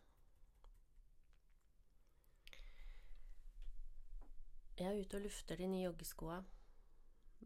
Jeg 4.77 4.87
er 4.87 4.99
ute 5.01 5.17
og 5.17 5.23
lufter 5.23 5.57
de 5.57 5.67
nye 5.67 5.85
joggeskoa. 5.87 6.43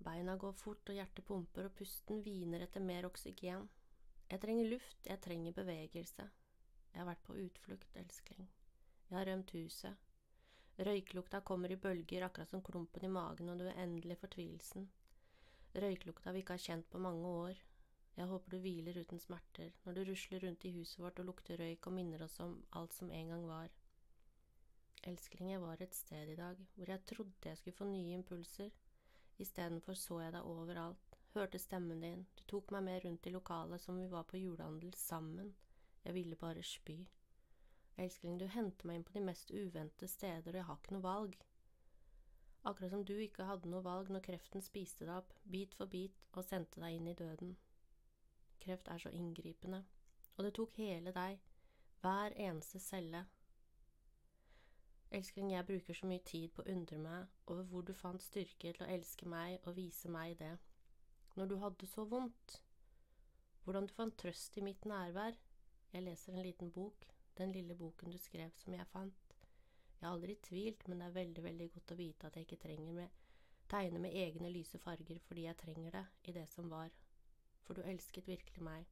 Beina 0.04 0.36
går 0.36 0.52
fort, 0.52 0.90
og 0.90 0.98
hjertet 0.98 1.26
pumper, 1.26 1.70
og 1.70 1.76
pusten 1.78 2.20
hviner 2.26 2.66
etter 2.66 2.84
mer 2.84 3.08
oksygen. 3.08 3.70
Jeg 4.32 4.42
trenger 4.44 4.68
luft, 4.74 4.98
jeg 5.08 5.22
trenger 5.24 5.56
bevegelse. 5.56 6.26
Jeg 6.92 7.00
har 7.00 7.08
vært 7.08 7.24
på 7.24 7.38
utflukt, 7.40 7.96
elskling. 7.96 8.50
Jeg 9.10 9.18
har 9.18 9.28
rømt 9.32 9.52
huset. 9.56 9.96
Røyklukta 10.80 11.40
kommer 11.48 11.72
i 11.72 11.80
bølger, 11.80 12.26
akkurat 12.26 12.52
som 12.52 12.64
klumpen 12.64 13.06
i 13.06 13.12
magen 13.12 13.50
og 13.52 13.60
den 13.60 13.72
uendelige 13.72 14.20
fortvilelsen. 14.24 14.90
Røyklukta 15.76 16.32
vi 16.32 16.44
ikke 16.44 16.58
har 16.58 16.66
kjent 16.66 16.90
på 16.92 17.00
mange 17.00 17.28
år, 17.28 17.60
jeg 18.22 18.30
håper 18.30 18.54
du 18.54 18.58
hviler 18.62 18.98
uten 19.01 19.22
smerter 19.22 19.72
når 19.84 19.96
du 19.98 20.01
rusler 20.12 20.44
rundt 20.46 20.66
i 20.70 20.74
huset 20.75 21.00
vårt 21.01 21.20
og 21.24 21.32
lukter 21.32 21.58
røyk 21.58 21.88
og 21.90 21.96
minner 21.96 22.22
oss 22.28 22.38
om 22.44 22.60
alt 22.78 22.94
som 22.94 23.10
en 23.10 23.32
gang 23.34 23.48
var. 23.50 23.72
Elskling, 25.10 25.50
jeg 25.56 25.62
var 25.63 25.82
et 25.82 25.96
sted 25.98 26.30
i 26.30 26.36
dag 26.38 26.60
hvor 26.75 26.92
jeg 26.94 27.06
trodde 27.10 27.50
jeg 27.50 27.58
skulle 27.58 27.78
få 27.80 27.88
nye 27.90 28.13
impulser. 28.20 28.70
Istedenfor 29.42 29.98
så 29.98 30.20
jeg 30.22 30.36
deg 30.36 30.46
overalt, 30.46 31.18
hørte 31.34 31.62
stemmen 31.63 32.04
din, 32.06 32.28
du 32.38 32.44
tok 32.51 32.70
meg 32.75 32.86
med 32.86 33.00
rundt 33.08 33.25
i 33.25 33.34
lokalet 33.34 33.82
som 33.82 33.98
vi 33.98 34.06
var 34.12 34.28
på 34.30 34.38
julehandel 34.38 34.94
sammen. 34.94 35.56
Jeg 36.06 36.13
ville 36.13 36.38
bare 36.38 36.62
spy. 36.62 37.00
Elskling, 37.98 38.38
du 38.38 38.46
henter 38.46 38.86
meg 38.86 39.00
inn 39.00 39.08
på 39.08 39.18
de 39.18 39.25
mest 39.25 39.50
uventede 39.50 40.10
steder, 40.12 40.54
og 40.54 40.60
jeg 40.62 40.68
har 40.70 40.78
ikke 40.78 40.96
noe 40.98 41.08
valg. 41.08 41.42
Akkurat 42.70 42.94
som 42.94 43.06
du 43.06 43.16
ikke 43.18 43.50
hadde 43.50 43.74
noe 43.74 43.82
valg 43.82 44.13
når 44.13 44.28
kreften 44.30 44.62
spiste 44.62 45.10
deg 45.10 45.18
opp, 45.18 45.34
bit 45.42 45.74
for 45.74 45.90
bit, 45.90 46.22
og 46.38 46.46
sendte 46.46 46.86
deg 46.86 47.00
inn 47.00 47.10
i 47.10 47.18
døden. 47.18 47.58
Kreft 48.62 48.88
er 48.88 48.98
så 49.01 49.10
inngripende, 49.10 49.84
og 50.38 50.44
det 50.46 50.53
tok 50.53 50.75
hele 50.77 51.13
deg, 51.15 51.39
hver 52.01 52.34
eneste 52.38 52.80
celle. 52.80 53.25
Elskling, 55.12 55.51
jeg 55.51 55.65
bruker 55.65 55.94
så 55.94 56.08
mye 56.08 56.24
tid 56.25 56.53
på 56.56 56.63
å 56.63 56.72
undre 56.72 56.98
meg 57.01 57.50
over 57.51 57.65
hvor 57.68 57.82
du 57.88 57.91
fant 57.98 58.24
styrke 58.24 58.72
til 58.72 58.86
å 58.86 58.91
elske 58.94 59.27
meg 59.27 59.65
og 59.68 59.75
vise 59.75 60.10
meg 60.13 60.38
det, 60.39 60.53
når 61.36 61.50
du 61.51 61.56
hadde 61.63 61.89
så 61.89 62.06
vondt. 62.06 62.62
Hvordan 63.63 63.89
du 63.89 63.94
fant 63.94 64.18
trøst 64.18 64.58
i 64.58 64.63
mitt 64.65 64.86
nærvær. 64.86 65.36
Jeg 65.91 66.06
leser 66.06 66.34
en 66.34 66.46
liten 66.46 66.72
bok, 66.72 67.06
den 67.38 67.51
lille 67.51 67.75
boken 67.75 68.13
du 68.13 68.18
skrev 68.18 68.56
som 68.58 68.74
jeg 68.74 68.88
fant. 68.94 69.36
Jeg 70.00 70.08
har 70.08 70.15
aldri 70.15 70.38
tvilt, 70.41 70.88
men 70.88 71.01
det 71.01 71.08
er 71.10 71.18
veldig, 71.20 71.44
veldig 71.44 71.72
godt 71.75 71.94
å 71.94 72.00
vite 72.00 72.27
at 72.27 72.38
jeg 72.38 72.48
ikke 72.48 72.63
trenger 72.63 72.96
med, 72.96 73.20
tegne 73.70 74.00
med 74.01 74.15
egne 74.18 74.50
lyse 74.50 74.80
farger 74.82 75.20
fordi 75.27 75.46
jeg 75.46 75.60
trenger 75.60 75.98
det 75.98 76.06
i 76.30 76.34
det 76.39 76.48
som 76.50 76.72
var 76.72 76.89
for 77.63 77.74
du 77.74 77.82
elsket 77.82 78.27
virkelig 78.27 78.63
meg. 78.63 78.86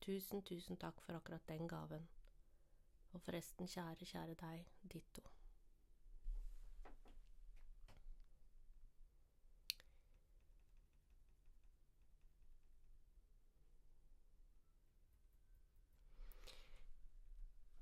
Tusen, 0.00 0.42
tusen 0.42 0.76
takk 0.76 1.00
for 1.00 1.16
akkurat 1.16 1.48
den 1.48 1.68
gaven. 1.68 2.08
Og 3.12 3.20
forresten, 3.20 3.68
kjære, 3.68 4.04
kjære 4.04 4.34
deg, 4.34 4.66
ditto. 4.92 5.22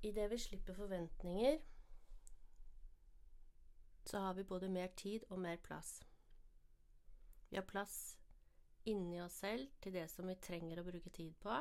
Idet 0.03 0.31
vi 0.31 0.37
slipper 0.37 0.73
forventninger, 0.73 1.57
så 4.05 4.19
har 4.19 4.33
vi 4.33 4.43
både 4.43 4.69
mer 4.69 4.87
tid 4.87 5.19
og 5.29 5.39
mer 5.39 5.55
plass. 5.55 6.03
Vi 7.49 7.55
har 7.55 7.63
plass 7.63 8.18
inni 8.87 9.19
oss 9.21 9.41
selv 9.43 9.67
til 9.83 9.95
det 9.95 10.05
som 10.11 10.29
vi 10.29 10.37
trenger 10.39 10.79
å 10.79 10.85
bruke 10.87 11.11
tid 11.15 11.35
på. 11.43 11.55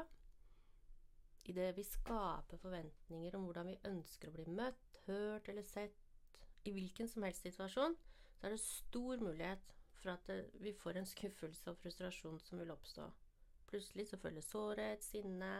I 1.49 1.55
det 1.57 1.71
vi 1.79 1.85
skaper 1.87 2.61
forventninger 2.61 3.37
om 3.37 3.47
hvordan 3.49 3.71
vi 3.71 3.81
ønsker 3.89 4.29
å 4.29 4.37
bli 4.37 4.45
møtt, 4.53 5.01
hørt 5.07 5.49
eller 5.49 5.65
sett, 5.65 5.97
i 6.69 6.75
hvilken 6.75 7.09
som 7.09 7.25
helst 7.25 7.47
situasjon, 7.47 7.97
så 8.37 8.47
er 8.47 8.55
det 8.55 8.61
stor 8.61 9.23
mulighet 9.23 9.75
for 9.99 10.13
at 10.13 10.31
vi 10.63 10.75
får 10.77 11.01
en 11.01 11.09
skuffelse 11.09 11.71
og 11.71 11.79
frustrasjon 11.81 12.39
som 12.45 12.61
vil 12.61 12.75
oppstå. 12.75 13.07
Plutselig 13.69 14.09
så 14.11 14.19
føler 14.21 14.45
sårhet, 14.45 15.05
sinne 15.05 15.53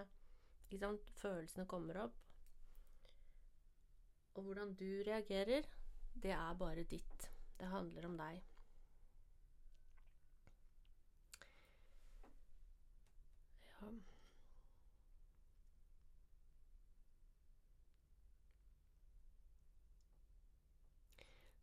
ikke 0.69 0.83
sant? 0.83 1.11
Følelsene 1.23 1.67
kommer 1.69 2.03
opp. 2.05 2.21
Og 4.37 4.45
hvordan 4.47 4.75
du 4.79 5.03
reagerer, 5.07 5.67
det 6.15 6.35
er 6.37 6.61
bare 6.61 6.85
ditt. 6.85 7.31
Det 7.59 7.67
handler 7.73 8.07
om 8.07 8.17
deg. 8.21 8.43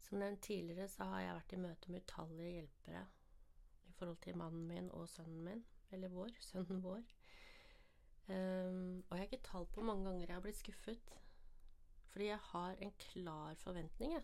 Som 0.06 0.20
nevnt 0.20 0.42
tidligere 0.42 0.88
så 0.88 1.04
har 1.10 1.22
jeg 1.22 1.36
vært 1.36 1.54
i 1.54 1.58
møte 1.60 1.92
med 1.92 2.04
utallige 2.06 2.52
hjelpere 2.60 3.00
i 3.90 3.94
forhold 3.98 4.20
til 4.24 4.38
mannen 4.38 4.68
min 4.70 4.86
og 4.96 5.10
sønnen 5.10 5.42
min, 5.44 5.64
eller 5.92 6.14
vår, 6.14 6.38
sønnen 6.52 6.84
vår. 6.84 7.02
Um, 8.30 9.04
og 9.10 9.18
jeg 9.18 9.20
har 9.20 9.28
ikke 9.28 9.48
tall 9.50 9.66
på 9.66 9.82
hvor 9.82 9.90
mange 9.90 10.06
ganger 10.08 10.28
jeg 10.28 10.36
har 10.36 10.46
blitt 10.46 10.62
skuffet. 10.62 11.12
Fordi 12.14 12.30
jeg 12.30 12.40
har 12.52 12.80
en 12.86 12.94
klar 13.10 13.58
forventning 13.60 14.14
jeg, 14.16 14.24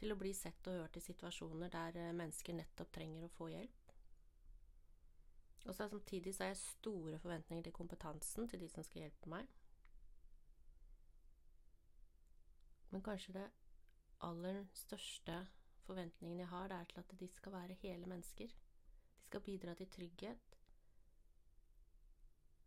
til 0.00 0.12
å 0.12 0.18
bli 0.18 0.32
sett 0.34 0.66
og 0.66 0.80
hørt 0.80 0.98
i 0.98 1.02
situasjoner 1.04 1.70
der 1.70 2.00
eh, 2.02 2.14
mennesker 2.16 2.56
nettopp 2.58 2.90
trenger 2.94 3.28
å 3.28 3.30
få 3.36 3.52
hjelp. 3.52 3.77
Og 5.64 5.74
så 5.74 5.88
samtidig 5.88 6.34
så 6.34 6.42
har 6.42 6.48
jeg 6.48 6.56
store 6.56 7.18
forventninger 7.18 7.62
til 7.62 7.72
kompetansen 7.72 8.48
til 8.48 8.60
de 8.60 8.68
som 8.68 8.84
skal 8.86 9.02
hjelpe 9.04 9.30
meg. 9.30 9.48
Men 12.90 13.04
kanskje 13.04 13.34
det 13.36 13.48
aller 14.24 14.62
største 14.74 15.42
forventningen 15.86 16.40
jeg 16.40 16.48
har, 16.48 16.68
det 16.68 16.76
er 16.78 16.84
til 16.84 17.02
at 17.02 17.16
de 17.20 17.28
skal 17.32 17.52
være 17.52 17.76
hele 17.82 18.06
mennesker. 18.06 18.46
De 18.48 19.26
skal 19.26 19.44
bidra 19.44 19.74
til 19.74 19.90
trygghet. 19.90 20.56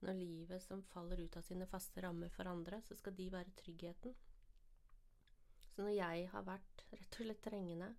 Når 0.01 0.13
livet 0.17 0.63
som 0.63 0.83
faller 0.93 1.21
ut 1.21 1.35
av 1.37 1.45
sine 1.45 1.67
faste 1.69 2.01
rammer 2.01 2.29
for 2.33 2.49
andre, 2.49 2.81
så 2.81 2.95
skal 2.97 3.17
de 3.17 3.31
være 3.31 3.53
tryggheten. 3.57 4.15
Så 5.59 5.81
når 5.81 5.91
jeg 5.93 6.29
har 6.31 6.45
vært 6.45 6.85
rett 6.91 7.19
og 7.19 7.25
slett 7.25 7.43
trengende, 7.45 7.91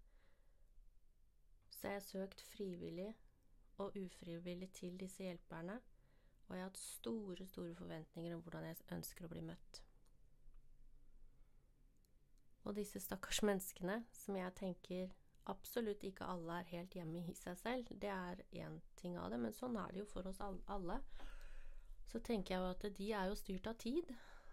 så 1.71 1.89
har 1.89 1.95
jeg 1.95 2.09
søkt 2.09 2.43
frivillig 2.53 3.13
og 3.79 3.97
ufrivillig 3.97 4.71
til 4.77 4.99
disse 5.01 5.23
hjelperne, 5.25 5.81
og 6.49 6.57
jeg 6.57 6.65
har 6.65 6.71
hatt 6.71 6.79
store, 6.79 7.47
store 7.47 7.75
forventninger 7.75 8.35
om 8.35 8.43
hvordan 8.45 8.67
jeg 8.69 8.77
ønsker 8.93 9.25
å 9.25 9.33
bli 9.33 9.43
møtt. 9.47 9.83
Og 12.63 12.77
disse 12.77 13.01
stakkars 13.03 13.43
menneskene, 13.43 14.03
som 14.15 14.37
jeg 14.39 14.55
tenker 14.59 15.15
absolutt 15.51 16.05
ikke 16.07 16.29
alle 16.31 16.61
er 16.61 16.69
helt 16.71 16.95
hjemme 16.95 17.25
i 17.25 17.35
seg 17.35 17.57
selv, 17.59 17.89
det 18.03 18.11
er 18.11 18.43
én 18.53 18.79
ting 19.01 19.17
av 19.19 19.33
det, 19.33 19.41
men 19.43 19.57
sånn 19.57 19.79
er 19.81 19.91
det 19.91 20.05
jo 20.05 20.11
for 20.13 20.29
oss 20.31 20.43
alle. 20.43 21.01
Så 22.13 22.21
tenker 22.21 22.55
jeg 22.55 22.63
jo 22.63 22.71
at 22.71 22.87
de 22.99 23.09
er 23.17 23.31
jo 23.31 23.39
styrt 23.39 23.67
av 23.67 23.79
tid. 23.83 24.13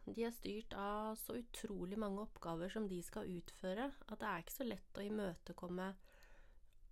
De 0.10 0.24
er 0.26 0.34
styrt 0.34 0.74
av 0.74 1.20
så 1.20 1.36
utrolig 1.38 2.00
mange 2.02 2.24
oppgaver 2.24 2.72
som 2.74 2.88
de 2.90 3.02
skal 3.06 3.30
utføre, 3.30 3.92
at 4.08 4.22
det 4.22 4.30
er 4.30 4.42
ikke 4.46 4.56
så 4.56 4.66
lett 4.66 4.98
å 4.98 5.06
imøtekomme 5.06 5.92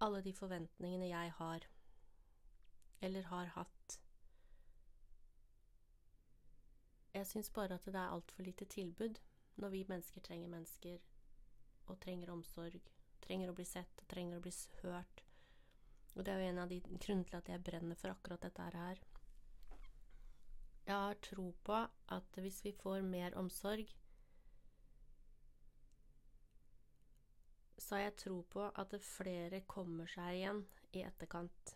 alle 0.06 0.22
de 0.22 0.34
forventningene 0.38 1.10
jeg 1.10 1.34
har, 1.40 1.66
eller 3.00 3.30
har 3.32 3.54
hatt. 3.56 4.00
Jeg 7.14 7.28
syns 7.28 7.50
bare 7.54 7.78
at 7.78 7.86
det 7.86 7.96
er 7.96 8.14
altfor 8.14 8.46
lite 8.46 8.66
tilbud 8.66 9.20
når 9.58 9.74
vi 9.74 9.86
mennesker 9.90 10.22
trenger 10.22 10.52
mennesker 10.54 11.00
og 11.88 12.00
trenger 12.04 12.32
omsorg, 12.34 12.82
trenger 13.24 13.50
å 13.50 13.56
bli 13.58 13.66
sett 13.66 14.04
trenger 14.12 14.38
å 14.38 14.44
bli 14.44 14.54
hørt. 14.84 15.24
Og 16.16 16.26
det 16.26 16.34
er 16.34 16.42
jo 16.42 16.50
en 16.52 16.64
av 16.64 16.72
de 16.72 16.80
grunnene 16.88 17.28
til 17.30 17.38
at 17.40 17.50
jeg 17.52 17.64
brenner 17.64 18.00
for 18.00 18.14
akkurat 18.14 18.44
dette 18.46 18.68
her. 18.74 19.02
Jeg 20.88 20.96
har 20.96 21.18
tro 21.22 21.50
på 21.68 21.80
at 22.16 22.40
hvis 22.42 22.62
vi 22.66 22.72
får 22.82 23.02
mer 23.06 23.36
omsorg, 23.38 23.90
så 27.78 27.96
har 27.96 28.02
jeg 28.08 28.16
tro 28.24 28.38
på 28.52 28.70
at 28.74 28.96
flere 29.04 29.62
kommer 29.70 30.10
seg 30.12 30.40
igjen 30.40 30.64
i 30.96 31.04
etterkant. 31.06 31.76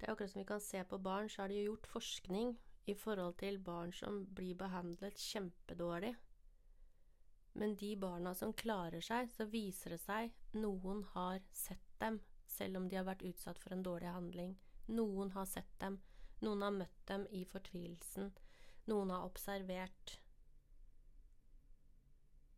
Det 0.00 0.06
er 0.06 0.14
akkurat 0.14 0.32
som 0.32 0.40
vi 0.40 0.48
kan 0.48 0.60
se 0.64 0.80
på 0.88 0.98
barn, 0.98 1.28
så 1.28 1.42
har 1.42 1.52
de 1.52 1.60
gjort 1.60 1.86
forskning 1.86 2.54
i 2.88 2.94
forhold 2.96 3.34
til 3.42 3.58
barn 3.60 3.92
som 3.92 4.22
blir 4.34 4.56
behandlet 4.56 5.20
kjempedårlig. 5.20 6.14
Men 7.52 7.74
de 7.76 7.90
barna 8.00 8.32
som 8.34 8.54
klarer 8.56 9.04
seg, 9.04 9.28
så 9.28 9.44
viser 9.52 9.92
det 9.92 10.00
seg 10.00 10.32
noen 10.56 11.02
har 11.12 11.42
sett 11.52 11.92
dem, 12.00 12.16
selv 12.48 12.80
om 12.80 12.88
de 12.88 12.96
har 12.96 13.04
vært 13.10 13.26
utsatt 13.28 13.60
for 13.60 13.76
en 13.76 13.84
dårlig 13.84 14.08
handling. 14.08 14.56
Noen 14.88 15.34
har 15.36 15.44
sett 15.50 15.76
dem, 15.82 16.00
noen 16.40 16.64
har 16.64 16.72
møtt 16.78 17.04
dem 17.10 17.28
i 17.36 17.44
fortvilelsen, 17.44 18.32
noen 18.88 19.12
har 19.12 19.28
observert. 19.28 20.16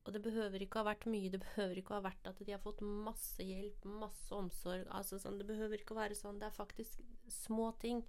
Og 0.03 0.15
det 0.15 0.23
behøver 0.25 0.65
ikke 0.65 0.81
å 0.81 0.83
ha 0.83 0.91
vært 0.91 1.07
mye, 1.11 1.31
det 1.31 1.43
behøver 1.45 1.79
ikke 1.79 1.95
å 1.95 2.01
ha 2.01 2.07
vært 2.09 2.27
at 2.27 2.41
de 2.43 2.51
har 2.51 2.63
fått 2.63 2.81
masse 2.83 3.45
hjelp, 3.47 3.85
masse 3.87 4.35
omsorg. 4.35 4.89
Altså 4.91 5.21
sånn, 5.23 5.39
det 5.39 5.47
behøver 5.47 5.79
ikke 5.79 5.95
å 5.95 6.01
være 6.01 6.19
sånn. 6.19 6.41
Det 6.43 6.49
er 6.49 6.57
faktisk 6.57 7.05
små 7.31 7.71
ting 7.83 8.03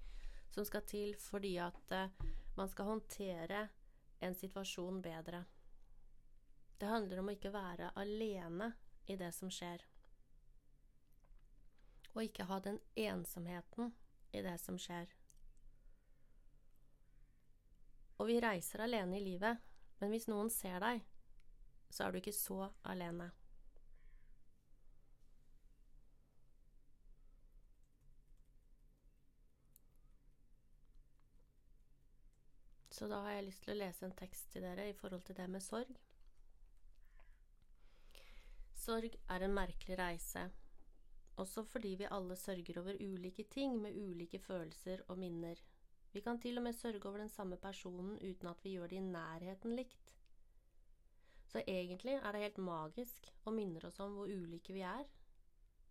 som 0.54 0.66
skal 0.66 0.86
til 0.90 1.14
fordi 1.22 1.56
at 1.62 1.94
uh, 1.94 2.32
man 2.58 2.70
skal 2.70 2.90
håndtere 2.90 3.68
en 4.26 4.38
situasjon 4.38 5.02
bedre. 5.06 5.44
Det 6.82 6.90
handler 6.90 7.22
om 7.22 7.30
å 7.30 7.36
ikke 7.38 7.54
være 7.54 7.92
alene 8.00 8.74
i 9.06 9.18
det 9.20 9.30
som 9.36 9.52
skjer. 9.54 9.86
Og 12.14 12.26
ikke 12.26 12.50
ha 12.50 12.58
den 12.62 12.80
ensomheten 12.98 13.94
i 14.34 14.42
det 14.46 14.58
som 14.62 14.78
skjer. 14.82 15.14
Og 18.18 18.30
vi 18.30 18.42
reiser 18.42 18.86
alene 18.86 19.18
i 19.18 19.24
livet, 19.24 19.62
men 20.02 20.14
hvis 20.14 20.30
noen 20.30 20.50
ser 20.54 20.82
deg, 20.82 21.02
så 21.94 22.08
er 22.08 22.12
du 22.12 22.18
ikke 22.18 22.34
så 22.34 22.72
alene. 22.90 23.30
Så 32.94 33.08
da 33.10 33.20
har 33.26 33.36
jeg 33.36 33.46
lyst 33.50 33.64
til 33.66 33.74
å 33.74 33.78
lese 33.78 34.06
en 34.06 34.18
tekst 34.18 34.52
til 34.54 34.66
dere 34.66 34.90
i 34.90 34.98
forhold 34.98 35.24
til 35.28 35.38
det 35.38 35.46
med 35.50 35.62
sorg. 35.66 35.96
Sorg 38.84 39.16
er 39.34 39.46
en 39.46 39.56
merkelig 39.56 39.98
reise, 39.98 40.44
også 41.42 41.64
fordi 41.66 41.94
vi 42.02 42.10
alle 42.18 42.36
sørger 42.38 42.82
over 42.82 42.98
ulike 43.02 43.46
ting 43.54 43.80
med 43.82 43.98
ulike 43.98 44.40
følelser 44.40 45.06
og 45.08 45.18
minner. 45.22 45.62
Vi 46.14 46.22
kan 46.22 46.40
til 46.40 46.62
og 46.62 46.68
med 46.68 46.78
sørge 46.78 47.06
over 47.10 47.24
den 47.24 47.34
samme 47.34 47.58
personen 47.58 48.20
uten 48.22 48.50
at 48.52 48.62
vi 48.66 48.76
gjør 48.76 48.92
det 48.92 49.00
i 49.02 49.06
nærheten 49.08 49.76
likt. 49.76 50.14
Så 51.54 51.62
egentlig 51.70 52.16
er 52.18 52.34
det 52.34 52.40
helt 52.42 52.64
magisk 52.66 53.28
og 53.46 53.54
minner 53.54 53.86
oss 53.86 54.00
om 54.02 54.16
hvor 54.18 54.32
ulike 54.32 54.74
vi 54.74 54.82
er. 54.90 55.04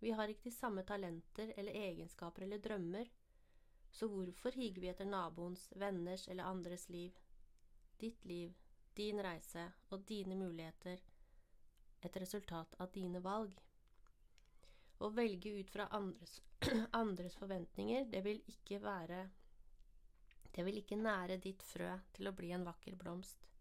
Vi 0.02 0.10
har 0.10 0.26
ikke 0.26 0.48
de 0.48 0.54
samme 0.56 0.82
talenter 0.82 1.52
eller 1.56 1.76
egenskaper 1.78 2.42
eller 2.42 2.58
drømmer, 2.58 3.06
så 3.92 4.08
hvorfor 4.10 4.56
higer 4.58 4.80
vi 4.82 4.88
etter 4.90 5.06
naboens, 5.06 5.68
venners 5.78 6.24
eller 6.28 6.48
andres 6.50 6.88
liv? 6.88 7.14
Ditt 8.00 8.24
liv, 8.24 8.56
din 8.96 9.22
reise 9.22 9.68
og 9.90 10.02
dine 10.08 10.34
muligheter, 10.34 10.98
et 12.02 12.18
resultat 12.18 12.74
av 12.82 12.90
dine 12.90 13.22
valg. 13.22 13.54
Å 14.98 15.12
velge 15.14 15.54
ut 15.60 15.70
fra 15.70 15.86
andres, 15.94 16.40
andres 17.02 17.38
forventninger, 17.38 18.10
det 18.10 18.24
vil 18.26 18.42
ikke 18.50 18.82
være 18.82 19.28
Det 20.52 20.66
vil 20.66 20.82
ikke 20.82 20.98
nære 20.98 21.38
ditt 21.40 21.62
frø 21.62 21.94
til 22.12 22.28
å 22.28 22.34
bli 22.36 22.50
en 22.52 22.66
vakker 22.66 22.98
blomst. 22.98 23.51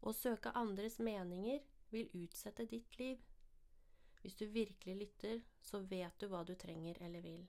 Å 0.00 0.12
søke 0.12 0.52
andres 0.58 0.98
meninger 0.98 1.62
vil 1.90 2.10
utsette 2.14 2.66
ditt 2.70 2.98
liv. 2.98 3.22
Hvis 4.22 4.36
du 4.40 4.46
virkelig 4.50 4.96
lytter, 4.96 5.42
så 5.62 5.80
vet 5.80 6.18
du 6.20 6.26
hva 6.30 6.42
du 6.44 6.54
trenger 6.58 6.98
eller 7.02 7.22
vil. 7.22 7.46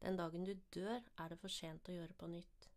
Den 0.00 0.16
dagen 0.16 0.44
du 0.44 0.54
dør, 0.74 1.00
er 1.18 1.28
det 1.28 1.38
for 1.40 1.52
sent 1.52 1.88
å 1.88 1.94
gjøre 1.96 2.16
på 2.18 2.28
nytt. 2.28 2.68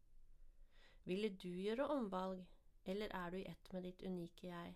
Ville 1.07 1.29
du 1.29 1.49
gjøre 1.49 1.87
omvalg, 1.91 2.43
eller 2.85 3.11
er 3.15 3.31
du 3.31 3.37
i 3.39 3.47
ett 3.47 3.73
med 3.73 3.83
ditt 3.87 4.03
unike 4.03 4.47
jeg? 4.47 4.75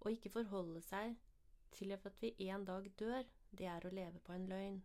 Å 0.00 0.12
ikke 0.12 0.32
forholde 0.32 0.80
seg 0.84 1.16
til 1.76 1.92
at 1.92 2.06
vi 2.20 2.32
en 2.48 2.64
dag 2.64 2.88
dør, 2.96 3.24
det 3.50 3.66
er 3.68 3.86
å 3.86 3.92
leve 3.94 4.20
på 4.24 4.32
en 4.32 4.46
løgn. 4.48 4.80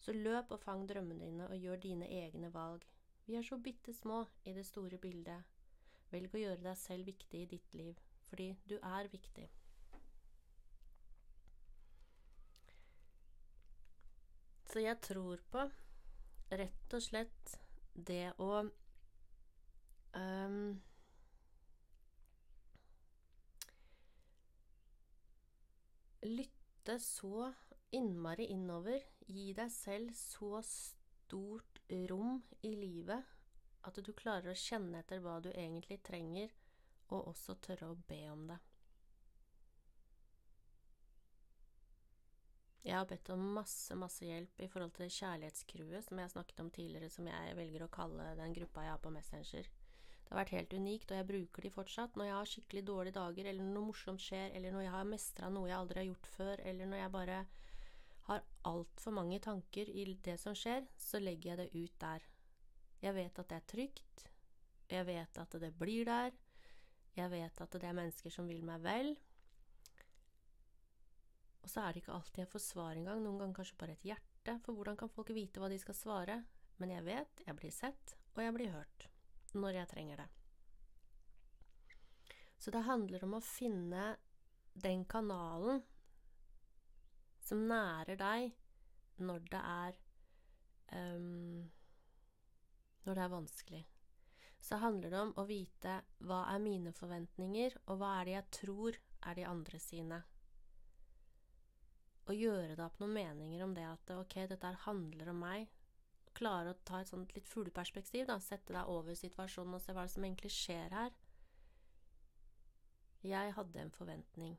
Så 0.00 0.14
løp 0.16 0.52
og 0.54 0.62
fang 0.62 0.86
drømmene 0.88 1.26
dine 1.26 1.48
og 1.48 1.58
gjør 1.58 1.82
dine 1.82 2.08
egne 2.08 2.50
valg. 2.54 2.86
Vi 3.26 3.36
er 3.36 3.46
så 3.46 3.58
bitte 3.58 3.92
små 3.94 4.24
i 4.44 4.54
det 4.56 4.64
store 4.66 4.98
bildet. 4.98 5.59
Velg 6.10 6.34
å 6.34 6.42
gjøre 6.42 6.62
deg 6.64 6.78
selv 6.78 7.06
viktig 7.06 7.42
i 7.44 7.48
ditt 7.52 7.74
liv, 7.78 7.98
fordi 8.28 8.50
du 8.66 8.76
er 8.82 9.10
viktig. 9.12 9.46
Så 14.70 14.82
jeg 14.82 14.98
tror 15.02 15.40
på 15.50 15.64
rett 16.50 16.94
og 16.94 17.02
slett 17.02 17.56
det 17.94 18.30
å 18.38 18.52
um, 20.14 20.80
Lytte 26.20 26.98
så 27.00 27.48
innmari 27.96 28.50
innover. 28.52 29.00
Gi 29.26 29.54
deg 29.56 29.70
selv 29.72 30.12
så 30.14 30.60
stort 30.66 31.80
rom 32.10 32.42
i 32.66 32.74
livet 32.76 33.39
at 33.86 34.00
du 34.04 34.12
klarer 34.12 34.52
å 34.52 34.58
kjenne 34.58 35.00
etter 35.00 35.22
hva 35.24 35.38
du 35.40 35.50
egentlig 35.52 36.00
trenger, 36.04 36.52
og 37.10 37.32
også 37.32 37.56
tørre 37.64 37.90
å 37.90 38.00
be 38.08 38.20
om 38.30 38.46
det. 38.50 38.58
Jeg 42.80 42.96
har 42.96 43.08
bedt 43.08 43.28
om 43.34 43.42
masse, 43.58 43.94
masse 43.98 44.24
hjelp 44.24 44.62
i 44.64 44.68
forhold 44.70 44.94
til 44.96 45.10
kjærlighetscrewet 45.12 46.06
som 46.06 46.20
jeg 46.20 46.32
snakket 46.32 46.62
om 46.62 46.70
tidligere, 46.72 47.10
som 47.12 47.28
jeg 47.28 47.56
velger 47.58 47.84
å 47.84 47.92
kalle 47.92 48.30
den 48.38 48.54
gruppa 48.56 48.86
jeg 48.86 48.94
har 48.94 49.02
på 49.04 49.12
Messenger. 49.12 49.68
Det 49.68 50.32
har 50.32 50.40
vært 50.40 50.54
helt 50.54 50.74
unikt, 50.78 51.10
og 51.10 51.18
jeg 51.18 51.28
bruker 51.28 51.66
de 51.66 51.72
fortsatt. 51.74 52.16
Når 52.16 52.28
jeg 52.28 52.36
har 52.38 52.50
skikkelig 52.54 52.82
dårlige 52.88 53.18
dager, 53.18 53.50
eller 53.50 53.66
noe 53.66 53.90
morsomt 53.90 54.22
skjer, 54.22 54.54
eller 54.56 54.72
når 54.72 54.86
jeg 54.86 54.94
har 54.94 55.08
mestra 55.10 55.50
noe 55.52 55.68
jeg 55.68 55.76
aldri 55.76 56.00
har 56.00 56.08
gjort 56.08 56.28
før, 56.36 56.62
eller 56.70 56.90
når 56.90 57.02
jeg 57.02 57.14
bare 57.18 57.38
har 58.30 58.44
altfor 58.70 59.16
mange 59.16 59.40
tanker 59.42 59.90
i 59.90 60.06
det 60.24 60.36
som 60.40 60.56
skjer, 60.56 60.86
så 60.96 61.20
legger 61.20 61.52
jeg 61.52 61.60
det 61.60 61.82
ut 61.82 61.96
der. 62.00 62.28
Jeg 63.00 63.16
vet 63.16 63.38
at 63.40 63.48
det 63.50 63.56
er 63.56 63.68
trygt. 63.72 64.24
Jeg 64.90 65.06
vet 65.08 65.38
at 65.40 65.56
det 65.62 65.72
blir 65.78 66.08
der. 66.08 66.34
Jeg 67.16 67.30
vet 67.32 67.60
at 67.64 67.76
det 67.76 67.88
er 67.88 67.96
mennesker 67.96 68.32
som 68.32 68.48
vil 68.48 68.62
meg 68.66 68.82
vel. 68.84 69.14
Og 71.60 71.68
så 71.68 71.84
er 71.84 71.92
det 71.92 72.02
ikke 72.02 72.16
alltid 72.16 72.42
jeg 72.44 72.50
får 72.50 72.64
svar 72.64 72.96
engang, 72.96 73.22
noen 73.22 73.40
ganger 73.40 73.60
kanskje 73.60 73.78
bare 73.80 73.96
et 73.96 74.06
hjerte, 74.08 74.56
for 74.64 74.76
hvordan 74.76 74.96
kan 75.00 75.12
folk 75.12 75.32
vite 75.36 75.60
hva 75.60 75.68
de 75.70 75.78
skal 75.80 75.96
svare? 75.96 76.40
Men 76.80 76.94
jeg 76.94 77.04
vet, 77.04 77.42
jeg 77.46 77.56
blir 77.58 77.74
sett, 77.74 78.14
og 78.34 78.42
jeg 78.44 78.56
blir 78.56 78.72
hørt 78.72 79.08
når 79.52 79.80
jeg 79.80 79.90
trenger 79.90 80.22
det. 80.22 80.28
Så 82.60 82.72
det 82.72 82.84
handler 82.86 83.24
om 83.24 83.36
å 83.36 83.44
finne 83.44 84.04
den 84.80 85.04
kanalen 85.08 85.82
som 87.44 87.64
nærer 87.68 88.18
deg 88.20 88.52
når 89.20 89.44
det 89.52 89.60
er 89.60 89.96
um, 91.16 91.68
når 93.06 93.16
det 93.16 93.24
er 93.24 93.32
vanskelig, 93.32 93.80
så 94.60 94.76
handler 94.82 95.12
det 95.12 95.20
om 95.20 95.32
å 95.40 95.46
vite 95.48 96.00
hva 96.28 96.42
er 96.52 96.60
mine 96.62 96.92
forventninger, 96.96 97.78
og 97.88 98.00
hva 98.00 98.12
er 98.18 98.28
det 98.28 98.34
jeg 98.34 98.50
tror 98.58 98.98
er 99.30 99.38
de 99.38 99.46
andre 99.48 99.80
sine. 99.80 100.20
Og 102.28 102.36
gjøre 102.36 102.76
deg 102.76 102.84
opp 102.84 103.00
noen 103.00 103.16
meninger 103.16 103.64
om 103.64 103.72
det 103.74 103.86
at 103.88 104.12
ok, 104.14 104.36
dette 104.52 104.74
handler 104.86 105.32
om 105.32 105.44
meg. 105.46 105.68
klare 106.32 106.70
å 106.70 106.78
ta 106.86 107.00
et 107.00 107.08
sånt 107.10 107.32
litt 107.34 107.48
fugleperspektiv, 107.50 108.28
da, 108.28 108.36
sette 108.38 108.72
deg 108.72 108.86
over 108.86 109.16
situasjonen 109.18 109.74
og 109.74 109.80
se 109.82 109.92
hva 109.96 110.04
som 110.08 110.24
egentlig 110.24 110.52
skjer 110.54 110.94
her. 110.94 111.16
Jeg 113.26 113.52
hadde 113.56 113.80
en 113.82 113.90
forventning. 113.90 114.54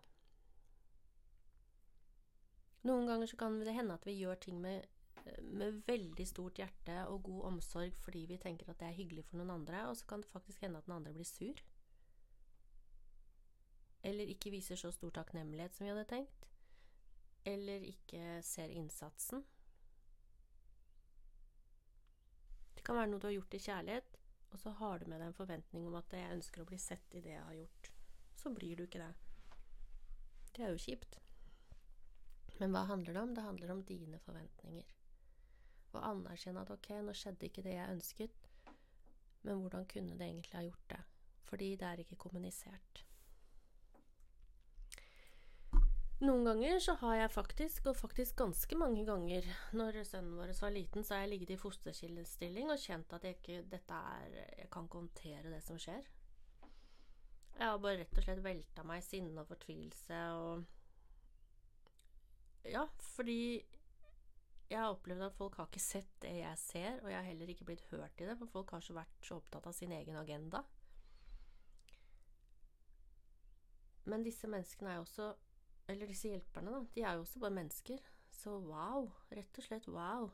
Noen 2.84 3.08
ganger 3.08 3.30
så 3.30 3.38
kan 3.40 3.56
det 3.62 3.74
hende 3.78 3.96
at 3.96 4.06
vi 4.06 4.18
gjør 4.20 4.36
ting 4.42 4.60
med, 4.62 4.86
med 5.42 5.82
veldig 5.88 6.26
stort 6.28 6.60
hjerte 6.62 6.96
og 7.12 7.24
god 7.28 7.48
omsorg 7.52 7.96
fordi 8.04 8.26
vi 8.30 8.40
tenker 8.42 8.72
at 8.72 8.80
det 8.82 8.90
er 8.90 8.98
hyggelig 8.98 9.26
for 9.28 9.40
noen 9.40 9.54
andre, 9.60 9.86
og 9.90 9.98
så 9.98 10.08
kan 10.10 10.24
det 10.24 10.32
faktisk 10.32 10.64
hende 10.66 10.82
at 10.82 10.88
den 10.88 10.96
andre 10.98 11.14
blir 11.16 11.28
sur. 11.28 11.62
Eller 14.04 14.30
ikke 14.34 14.54
viser 14.54 14.80
så 14.80 14.92
stor 14.92 15.14
takknemlighet 15.14 15.76
som 15.76 15.86
vi 15.86 15.92
hadde 15.94 16.08
tenkt. 16.10 16.48
Eller 17.46 17.84
ikke 17.86 18.42
ser 18.46 18.74
innsatsen. 18.74 19.44
Det 22.76 22.86
kan 22.86 22.98
være 22.98 23.12
noe 23.12 23.22
du 23.22 23.28
har 23.30 23.36
gjort 23.36 23.58
i 23.58 23.62
kjærlighet, 23.62 24.16
og 24.52 24.60
så 24.60 24.74
har 24.80 25.00
du 25.00 25.06
med 25.10 25.22
deg 25.22 25.30
en 25.30 25.38
forventning 25.38 25.86
om 25.88 25.98
at 26.00 26.14
jeg 26.18 26.38
ønsker 26.38 26.64
å 26.64 26.70
bli 26.70 26.80
sett 26.82 27.14
i 27.14 27.22
det 27.22 27.36
jeg 27.36 27.44
har 27.46 27.60
gjort. 27.60 27.92
Så 28.42 28.50
blir 28.54 28.80
du 28.80 28.88
ikke 28.88 29.04
det. 29.04 29.12
Det 30.56 30.66
er 30.66 30.74
jo 30.74 30.82
kjipt. 30.82 31.20
Men 32.60 32.74
hva 32.74 32.84
handler 32.90 33.14
det 33.16 33.22
om? 33.22 33.36
Det 33.38 33.46
handler 33.46 33.76
om 33.76 33.86
dine 33.86 34.20
forventninger. 34.26 34.98
Å 35.92 36.04
anerkjenne 36.08 36.64
at 36.64 36.72
ok, 36.72 36.90
nå 37.04 37.16
skjedde 37.18 37.48
ikke 37.48 37.64
det 37.66 37.76
jeg 37.76 37.96
ønsket, 37.98 38.50
men 39.44 39.64
hvordan 39.64 39.88
kunne 39.92 40.18
det 40.18 40.28
egentlig 40.28 40.58
ha 40.58 40.66
gjort 40.68 40.92
det? 40.94 41.02
Fordi 41.50 41.72
det 41.76 41.88
er 41.88 42.04
ikke 42.04 42.20
kommunisert. 42.22 43.06
Noen 46.22 46.46
ganger 46.46 46.78
så 46.78 46.94
har 47.02 47.16
jeg 47.18 47.34
faktisk, 47.34 47.88
og 47.90 47.98
faktisk 47.98 48.36
ganske 48.38 48.78
mange 48.78 49.02
ganger, 49.08 49.46
når 49.74 50.04
sønnen 50.06 50.36
vår 50.38 50.52
var 50.62 50.74
liten, 50.76 51.04
så 51.04 51.16
har 51.16 51.24
jeg 51.24 51.32
ligget 51.32 51.56
i 51.56 51.62
fosterkildestilling 51.64 52.70
og 52.70 52.78
kjent 52.80 53.16
at 53.18 53.26
jeg 53.26 53.40
ikke 53.40 53.64
dette 53.72 54.02
er 54.14 54.36
Jeg 54.36 54.70
kan 54.70 54.86
ikke 54.86 55.02
håndtere 55.02 55.50
det 55.50 55.64
som 55.66 55.80
skjer. 55.82 56.06
Jeg 57.58 57.66
har 57.66 57.82
bare 57.82 58.04
rett 58.04 58.18
og 58.22 58.24
slett 58.28 58.44
velta 58.46 58.86
meg 58.86 59.02
i 59.02 59.08
sinne 59.08 59.42
og 59.42 59.50
fortvilelse 59.50 60.22
og 60.38 60.64
Ja, 62.70 62.86
fordi 63.16 63.66
jeg 64.72 64.80
har 64.80 64.94
opplevd 64.94 65.28
at 65.28 65.36
folk 65.36 65.58
har 65.60 65.68
ikke 65.68 65.84
sett 65.84 66.12
det 66.24 66.32
jeg 66.40 66.60
ser, 66.62 67.02
og 67.04 67.12
jeg 67.12 67.20
har 67.20 67.28
heller 67.28 67.52
ikke 67.52 67.68
blitt 67.68 67.84
hørt 67.92 68.24
i 68.24 68.28
det, 68.30 68.38
for 68.40 68.52
folk 68.54 68.72
har 68.72 68.84
så 68.86 68.96
vært 68.96 69.28
så 69.28 69.38
opptatt 69.42 69.68
av 69.68 69.76
sin 69.76 69.92
egen 69.92 70.16
agenda. 70.16 70.64
Men 74.08 74.24
disse 74.26 74.48
menneskene 74.50 74.94
er 74.94 75.02
jo 75.02 75.06
også 75.06 75.32
eller 75.92 76.08
disse 76.08 76.30
hjelperne, 76.30 76.72
da, 76.72 76.86
de 76.96 77.04
er 77.04 77.18
jo 77.18 77.26
også 77.26 77.40
bare 77.40 77.58
mennesker. 77.58 78.00
Så 78.32 78.54
wow. 78.64 79.10
Rett 79.32 79.58
og 79.60 79.66
slett 79.66 79.88
wow. 79.92 80.30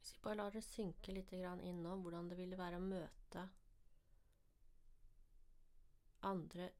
Hvis 0.00 0.14
vi 0.16 0.24
bare 0.24 0.40
lar 0.40 0.50
det 0.54 0.64
synke 0.66 1.14
litt 1.14 1.30
inn 1.36 1.84
nå, 1.84 1.94
hvordan 2.02 2.32
det 2.32 2.40
ville 2.40 2.58
være 2.58 2.80
å 2.80 2.88
møte 2.88 3.46
andre 6.26 6.72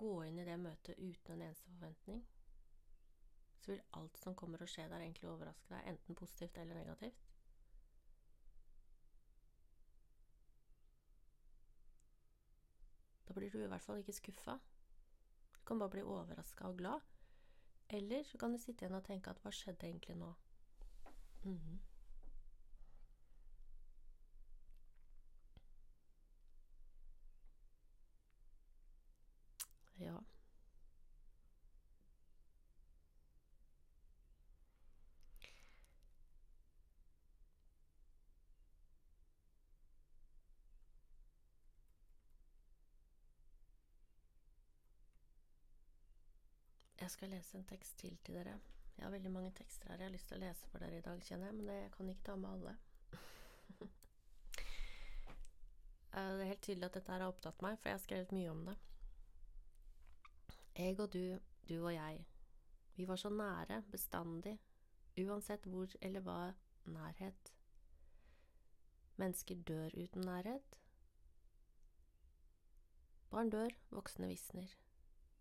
gå 0.00 0.12
inn 0.24 0.38
i 0.40 0.44
det 0.48 0.56
møtet 0.60 0.98
uten 0.98 1.34
en 1.34 1.42
eneste 1.46 1.72
forventning, 1.74 2.22
så 3.60 3.72
vil 3.72 3.82
alt 3.98 4.16
som 4.18 4.36
kommer 4.38 4.62
å 4.62 4.68
skje 4.70 4.86
der, 4.88 5.02
egentlig 5.04 5.28
overraske 5.28 5.74
deg, 5.74 5.90
enten 5.92 6.16
positivt 6.16 6.56
eller 6.58 6.80
negativt. 6.80 7.26
Da 13.28 13.36
blir 13.36 13.52
du 13.52 13.60
i 13.62 13.68
hvert 13.70 13.84
fall 13.84 14.00
ikke 14.00 14.16
skuffa. 14.16 14.56
Du 15.54 15.60
kan 15.68 15.78
bare 15.78 15.92
bli 15.92 16.02
overraska 16.02 16.66
og 16.66 16.80
glad. 16.80 17.04
Eller 17.90 18.24
så 18.26 18.38
kan 18.38 18.52
du 18.52 18.58
sitte 18.58 18.84
igjen 18.84 18.96
og 18.98 19.04
tenke 19.06 19.30
at 19.30 19.38
hva 19.44 19.52
skjedde 19.54 19.86
egentlig 19.86 20.16
nå? 20.16 20.32
Mm 21.44 21.58
-hmm. 21.58 21.89
Ja. 30.00 30.16
Jeg 47.00 47.10
skal 47.10 47.28
lese 47.32 47.58
en 47.58 47.64
tekst 47.64 47.98
til 47.98 48.18
til 48.24 48.34
dere. 48.34 48.58
Jeg 48.96 49.04
har 49.04 49.10
veldig 49.10 49.30
mange 49.32 49.50
tekster 49.56 49.88
her 49.88 49.96
jeg 49.96 50.04
har 50.06 50.12
lyst 50.12 50.28
til 50.28 50.36
å 50.36 50.40
lese 50.40 50.68
for 50.68 50.78
dere 50.78 50.98
i 50.98 51.04
dag, 51.04 51.22
kjenner 51.24 51.46
jeg, 51.46 51.54
men 51.56 51.66
jeg 51.74 51.90
kan 51.96 52.08
ikke 52.12 52.26
ta 52.28 52.36
med 52.36 52.50
alle. 52.50 52.76
Det 56.10 56.20
er 56.44 56.44
helt 56.44 56.62
tydelig 56.62 56.86
at 56.90 56.96
dette 56.98 57.12
har 57.12 57.24
opptatt 57.26 57.62
meg, 57.64 57.78
for 57.78 57.88
jeg 57.88 57.96
har 57.96 58.04
skrevet 58.04 58.32
mye 58.36 58.50
om 58.52 58.64
det. 58.68 58.76
Jeg 60.78 61.00
og 61.00 61.12
du, 61.12 61.38
du 61.68 61.84
og 61.84 61.94
jeg, 61.94 62.26
vi 62.96 63.08
var 63.08 63.16
så 63.16 63.28
nære, 63.28 63.82
bestandig, 63.90 64.58
uansett 65.18 65.66
hvor 65.66 65.88
eller 66.00 66.20
hva 66.20 66.52
nærhet. 66.84 67.54
Mennesker 69.16 69.54
dør 69.54 69.88
uten 70.04 70.20
nærhet. 70.20 70.78
Barn 73.30 73.50
dør, 73.50 73.68
voksne 73.90 74.26
visner. 74.26 74.76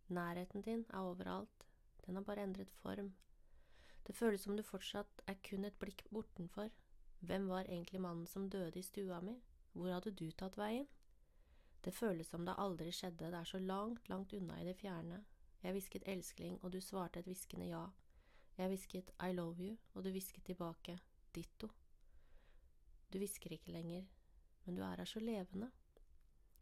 Nærheten 0.07 0.61
din 0.61 0.85
er 0.89 0.97
overalt, 0.97 1.67
den 2.05 2.15
har 2.15 2.23
bare 2.23 2.43
endret 2.43 2.69
form. 2.69 3.13
Det 4.07 4.15
føles 4.15 4.41
som 4.41 4.57
du 4.57 4.63
fortsatt 4.63 5.21
er 5.27 5.35
kun 5.49 5.65
et 5.65 5.79
blikk 5.79 6.03
bortenfor. 6.11 6.69
Hvem 7.19 7.49
var 7.49 7.59
egentlig 7.61 8.01
mannen 8.01 8.27
som 8.27 8.49
døde 8.49 8.79
i 8.79 8.81
stua 8.81 9.21
mi? 9.21 9.35
Hvor 9.73 9.93
hadde 9.93 10.11
du 10.11 10.31
tatt 10.31 10.57
veien? 10.57 10.87
Det 11.83 11.95
føles 11.95 12.27
som 12.27 12.45
det 12.45 12.57
aldri 12.59 12.91
skjedde, 12.91 13.31
det 13.31 13.39
er 13.39 13.47
så 13.47 13.59
langt, 13.59 14.09
langt 14.09 14.33
unna 14.33 14.59
i 14.59 14.65
det 14.67 14.75
fjerne. 14.79 15.23
Jeg 15.63 15.75
hvisket 15.75 16.07
elskling, 16.07 16.59
og 16.63 16.71
du 16.71 16.79
svarte 16.83 17.19
et 17.19 17.27
hviskende 17.27 17.67
ja. 17.69 17.85
Jeg 18.57 18.71
hvisket 18.71 19.11
I 19.23 19.31
love 19.31 19.59
you, 19.63 19.77
og 19.93 20.03
du 20.03 20.11
hvisket 20.11 20.43
tilbake 20.45 20.99
ditto. 21.35 21.69
Du 23.11 23.17
hvisker 23.17 23.53
ikke 23.55 23.71
lenger, 23.71 24.05
men 24.65 24.75
du 24.75 24.83
er 24.83 24.99
her 24.99 25.07
så 25.07 25.19
levende. 25.23 25.71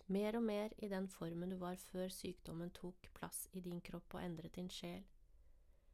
Mer 0.08 0.38
og 0.38 0.44
mer 0.44 0.74
i 0.78 0.88
den 0.88 1.10
formen 1.12 1.52
du 1.52 1.58
var 1.60 1.76
før 1.90 2.08
sykdommen 2.14 2.70
tok 2.72 3.10
plass 3.18 3.48
i 3.52 3.60
din 3.60 3.82
kropp 3.82 4.14
og 4.16 4.24
endret 4.24 4.56
din 4.56 4.70
sjel. 4.70 5.04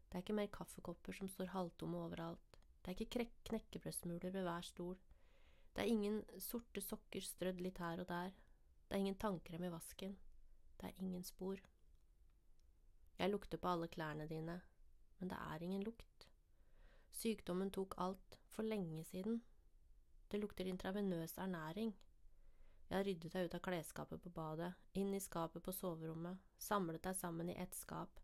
Det 0.05 0.19
er 0.19 0.21
ikke 0.21 0.35
mer 0.37 0.51
kaffekopper 0.53 1.15
som 1.17 1.31
står 1.31 1.49
halvtomme 1.55 1.97
overalt. 1.97 2.59
Det 2.83 2.91
er 2.91 3.01
ikke 3.01 3.25
knekkebrødsmuler 3.49 4.29
ved 4.35 4.43
hver 4.45 4.61
stol. 4.61 4.99
Det 5.73 5.81
er 5.81 5.89
ingen 5.89 6.21
sorte 6.37 6.81
sokker 6.81 7.25
strødd 7.25 7.63
litt 7.63 7.79
her 7.81 8.03
og 8.03 8.07
der. 8.11 8.35
Det 8.93 8.99
er 8.99 9.07
ingen 9.07 9.15
tannkrem 9.17 9.63
i 9.65 9.69
vasken. 9.73 10.11
Det 10.77 10.85
er 10.85 10.99
ingen 11.01 11.23
spor. 11.25 11.57
Jeg 13.17 13.31
lukter 13.31 13.57
på 13.57 13.67
alle 13.67 13.87
klærne 13.89 14.27
dine, 14.29 14.59
men 15.17 15.29
det 15.31 15.37
er 15.41 15.63
ingen 15.65 15.81
lukt. 15.81 16.27
Sykdommen 17.09 17.71
tok 17.73 17.95
alt, 17.97 18.37
for 18.53 18.61
lenge 18.61 19.01
siden. 19.03 19.39
Det 20.29 20.37
lukter 20.39 20.69
intravenøs 20.69 21.33
ernæring. 21.41 21.95
Jeg 22.89 22.97
har 22.97 23.07
ryddet 23.07 23.33
deg 23.33 23.47
ut 23.47 23.55
av 23.57 23.63
klesskapet 23.65 24.21
på 24.21 24.29
badet, 24.29 24.69
inn 24.93 25.09
i 25.17 25.21
skapet 25.25 25.65
på 25.65 25.73
soverommet, 25.73 26.37
samlet 26.61 27.01
deg 27.07 27.17
sammen 27.17 27.49
i 27.49 27.55
ett 27.63 27.73
skap. 27.73 28.21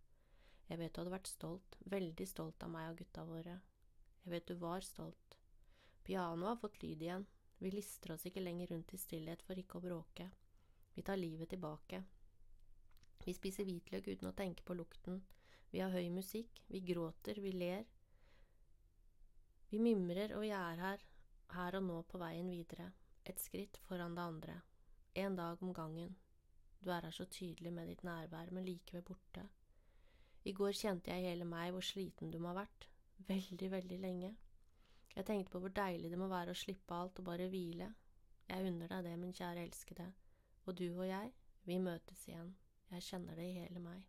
Jeg 0.68 0.78
vet 0.78 0.94
du 0.94 1.00
hadde 1.02 1.16
vært 1.16 1.32
stolt, 1.32 1.80
veldig 1.96 2.28
stolt 2.30 2.68
av 2.68 2.70
meg 2.76 2.92
og 2.92 3.00
gutta 3.02 3.24
våre. 3.26 3.56
Jeg 4.22 4.36
vet 4.36 4.46
du 4.46 4.54
var 4.62 4.86
stolt. 4.86 5.40
Pianoet 6.04 6.52
har 6.52 6.62
fått 6.62 6.78
lyd 6.84 7.02
igjen, 7.02 7.26
vi 7.58 7.74
lister 7.74 8.14
oss 8.14 8.28
ikke 8.30 8.46
lenger 8.46 8.70
rundt 8.76 8.94
i 8.94 9.02
stillhet 9.02 9.42
for 9.50 9.58
ikke 9.58 9.82
å 9.82 9.86
bråke. 9.88 10.30
Vi 11.00 11.04
tar 11.04 11.18
livet 11.18 11.50
tilbake. 11.50 12.02
Vi 13.24 13.32
spiser 13.32 13.64
hvitløk 13.64 14.10
uten 14.12 14.28
å 14.28 14.36
tenke 14.36 14.66
på 14.68 14.76
lukten. 14.76 15.22
Vi 15.72 15.80
har 15.80 15.94
høy 15.96 16.10
musikk, 16.12 16.60
vi 16.68 16.82
gråter, 16.84 17.40
vi 17.40 17.54
ler. 17.56 17.86
Vi 19.72 19.80
mimrer, 19.80 20.34
og 20.36 20.44
vi 20.44 20.52
er 20.52 20.84
her, 20.84 21.08
her 21.56 21.80
og 21.80 21.88
nå 21.88 22.02
på 22.04 22.20
veien 22.20 22.52
videre 22.52 22.90
et 23.24 23.40
skritt 23.40 23.80
foran 23.88 24.20
det 24.20 24.28
andre, 24.28 24.60
en 25.24 25.40
dag 25.40 25.64
om 25.64 25.72
gangen. 25.72 26.18
Du 26.84 26.92
er 26.92 27.08
her 27.08 27.16
så 27.16 27.32
tydelig 27.32 27.72
med 27.80 27.88
ditt 27.88 28.04
nærvær, 28.04 28.52
men 28.52 28.68
likevel 28.68 29.08
borte. 29.08 29.48
I 30.44 30.52
går 30.52 30.76
kjente 30.84 31.16
jeg 31.16 31.30
hele 31.30 31.48
meg 31.48 31.72
hvor 31.78 31.92
sliten 31.96 32.36
du 32.36 32.42
må 32.44 32.52
ha 32.52 32.66
vært, 32.66 32.90
veldig, 33.32 33.72
veldig 33.72 34.04
lenge. 34.04 34.36
Jeg 35.16 35.32
tenkte 35.32 35.56
på 35.56 35.64
hvor 35.64 35.80
deilig 35.80 36.12
det 36.12 36.20
må 36.20 36.28
være 36.28 36.52
å 36.52 36.64
slippe 36.68 37.00
alt 37.00 37.24
og 37.24 37.32
bare 37.32 37.48
hvile. 37.48 37.94
Jeg 38.52 38.74
unner 38.74 38.98
deg 38.98 39.08
det, 39.08 39.22
min 39.22 39.38
kjære 39.38 39.64
elskede, 39.64 40.16
og 40.70 40.78
du 40.78 40.86
og 41.00 41.08
jeg, 41.08 41.32
vi 41.66 41.80
møtes 41.82 42.28
igjen, 42.30 42.54
jeg 42.92 43.06
kjenner 43.08 43.38
det 43.38 43.46
i 43.50 43.58
hele 43.58 43.82
meg. 43.82 44.04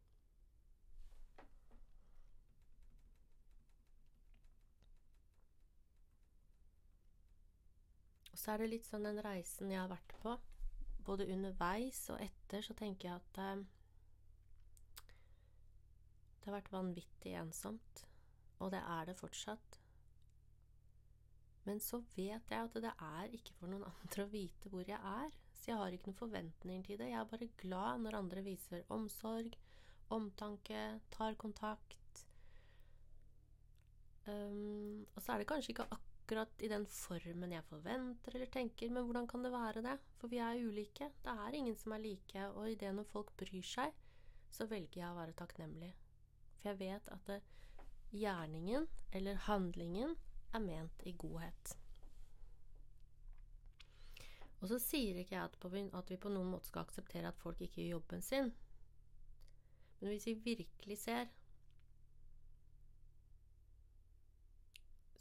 Og 8.30 8.38
så 8.38 8.52
er 8.52 8.62
det 8.62 8.70
litt 8.74 8.88
sånn 8.88 9.08
den 9.08 9.20
reisen 9.24 9.72
jeg 9.72 9.80
har 9.80 9.90
vært 9.90 10.14
på, 10.20 10.36
både 11.08 11.28
underveis 11.32 12.02
og 12.12 12.20
etter, 12.20 12.64
så 12.64 12.76
tenker 12.76 13.08
jeg 13.08 13.16
at 13.16 13.40
eh, 13.44 13.66
Det 16.40 16.48
har 16.48 16.56
vært 16.56 16.72
vanvittig 16.72 17.34
ensomt, 17.36 18.06
og 18.60 18.70
det 18.72 18.80
er 18.80 19.08
det 19.08 19.16
fortsatt. 19.18 19.76
Men 21.66 21.80
så 21.84 22.00
vet 22.14 22.52
jeg 22.52 22.68
at 22.68 22.78
det 22.80 22.92
er 22.96 23.36
ikke 23.36 23.56
for 23.58 23.72
noen 23.72 23.84
andre 23.92 24.24
å 24.24 24.32
vite 24.32 24.72
hvor 24.72 24.88
jeg 24.88 25.00
er, 25.00 25.32
så 25.60 25.72
jeg 25.72 25.80
har 25.80 25.94
ikke 25.94 26.08
noen 26.08 26.18
forventninger 26.18 26.84
til 26.86 27.00
det. 27.00 27.10
Jeg 27.12 27.20
er 27.20 27.28
bare 27.28 27.50
glad 27.60 28.04
når 28.04 28.18
andre 28.22 28.44
viser 28.44 28.86
omsorg, 28.96 29.56
omtanke, 30.10 30.84
tar 31.12 31.36
kontakt. 31.40 32.24
Um, 34.26 35.04
og 35.14 35.22
så 35.22 35.34
er 35.34 35.42
det 35.42 35.48
kanskje 35.50 35.74
ikke 35.74 35.88
akkurat 35.92 36.64
i 36.64 36.70
den 36.70 36.86
formen 36.86 37.52
jeg 37.52 37.66
forventer 37.68 38.36
eller 38.36 38.50
tenker, 38.52 38.92
men 38.92 39.04
hvordan 39.04 39.28
kan 39.28 39.44
det 39.44 39.52
være 39.52 39.84
det? 39.84 39.96
For 40.20 40.32
vi 40.32 40.40
er 40.40 40.60
ulike. 40.64 41.10
Det 41.24 41.34
er 41.46 41.58
ingen 41.58 41.76
som 41.76 41.92
er 41.92 42.04
like, 42.04 42.46
og 42.54 42.70
i 42.70 42.78
det 42.80 42.94
når 42.96 43.08
folk 43.12 43.32
bryr 43.36 43.66
seg, 43.66 43.92
så 44.50 44.66
velger 44.70 45.02
jeg 45.02 45.10
å 45.10 45.18
være 45.18 45.36
takknemlig. 45.38 45.92
For 46.56 46.70
jeg 46.72 46.80
vet 46.80 47.12
at 47.12 47.28
det, 47.28 47.40
gjerningen, 48.16 48.88
eller 49.12 49.44
handlingen, 49.46 50.16
er 50.54 50.64
ment 50.64 51.04
i 51.06 51.12
godhet. 51.14 51.76
Og 54.60 54.68
så 54.68 54.78
sier 54.82 55.20
ikke 55.20 55.36
jeg 55.36 55.44
at, 55.44 56.10
vi 56.10 56.20
på 56.20 56.32
noen 56.32 56.50
måte 56.52 56.68
skal 56.68 56.84
akseptere 56.84 57.32
at 57.32 57.40
folk 57.40 57.60
ikke 57.64 57.80
gjør 57.80 57.96
jobben 57.96 58.22
sin. 58.22 58.52
Men 60.00 60.12
hvis 60.12 60.26
vi 60.28 60.40
virkelig 60.44 60.98
ser 60.98 61.28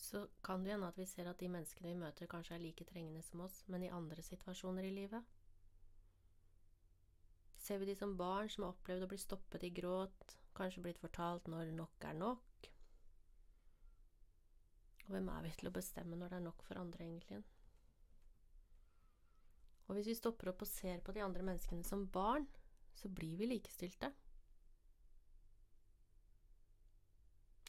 så 0.09 0.27
kan 0.43 0.63
det 0.63 0.71
hende 0.71 0.87
at 0.87 0.97
vi 0.97 1.05
ser 1.05 1.27
at 1.29 1.39
de 1.39 1.47
menneskene 1.51 1.91
vi 1.91 1.99
møter, 2.01 2.25
kanskje 2.29 2.55
er 2.55 2.63
like 2.63 2.85
trengende 2.89 3.21
som 3.21 3.43
oss, 3.45 3.61
men 3.67 3.83
i 3.83 3.91
andre 3.93 4.23
situasjoner 4.25 4.87
i 4.87 4.93
livet. 4.95 5.23
Ser 7.57 7.77
vi 7.77 7.85
de 7.85 7.95
som 7.95 8.15
barn 8.17 8.49
som 8.49 8.65
har 8.65 8.73
opplevd 8.73 9.05
å 9.05 9.09
bli 9.11 9.19
stoppet 9.21 9.67
i 9.67 9.69
gråt, 9.81 10.35
kanskje 10.57 10.81
blitt 10.81 11.01
fortalt 11.03 11.51
når 11.51 11.75
nok 11.77 12.09
er 12.09 12.17
nok? 12.17 12.71
Og 15.05 15.13
hvem 15.13 15.29
er 15.35 15.45
vi 15.45 15.53
til 15.59 15.69
å 15.69 15.75
bestemme 15.77 16.17
når 16.17 16.33
det 16.33 16.39
er 16.39 16.47
nok 16.47 16.65
for 16.65 16.81
andre, 16.81 17.05
egentlig? 17.05 17.43
Og 19.89 19.97
hvis 19.97 20.11
vi 20.11 20.17
stopper 20.17 20.51
opp 20.51 20.61
og 20.63 20.69
ser 20.69 21.01
på 21.01 21.13
de 21.15 21.23
andre 21.25 21.43
menneskene 21.45 21.83
som 21.85 22.05
barn, 22.13 22.45
så 22.93 23.09
blir 23.09 23.39
vi 23.39 23.49
likestilte. 23.49 24.11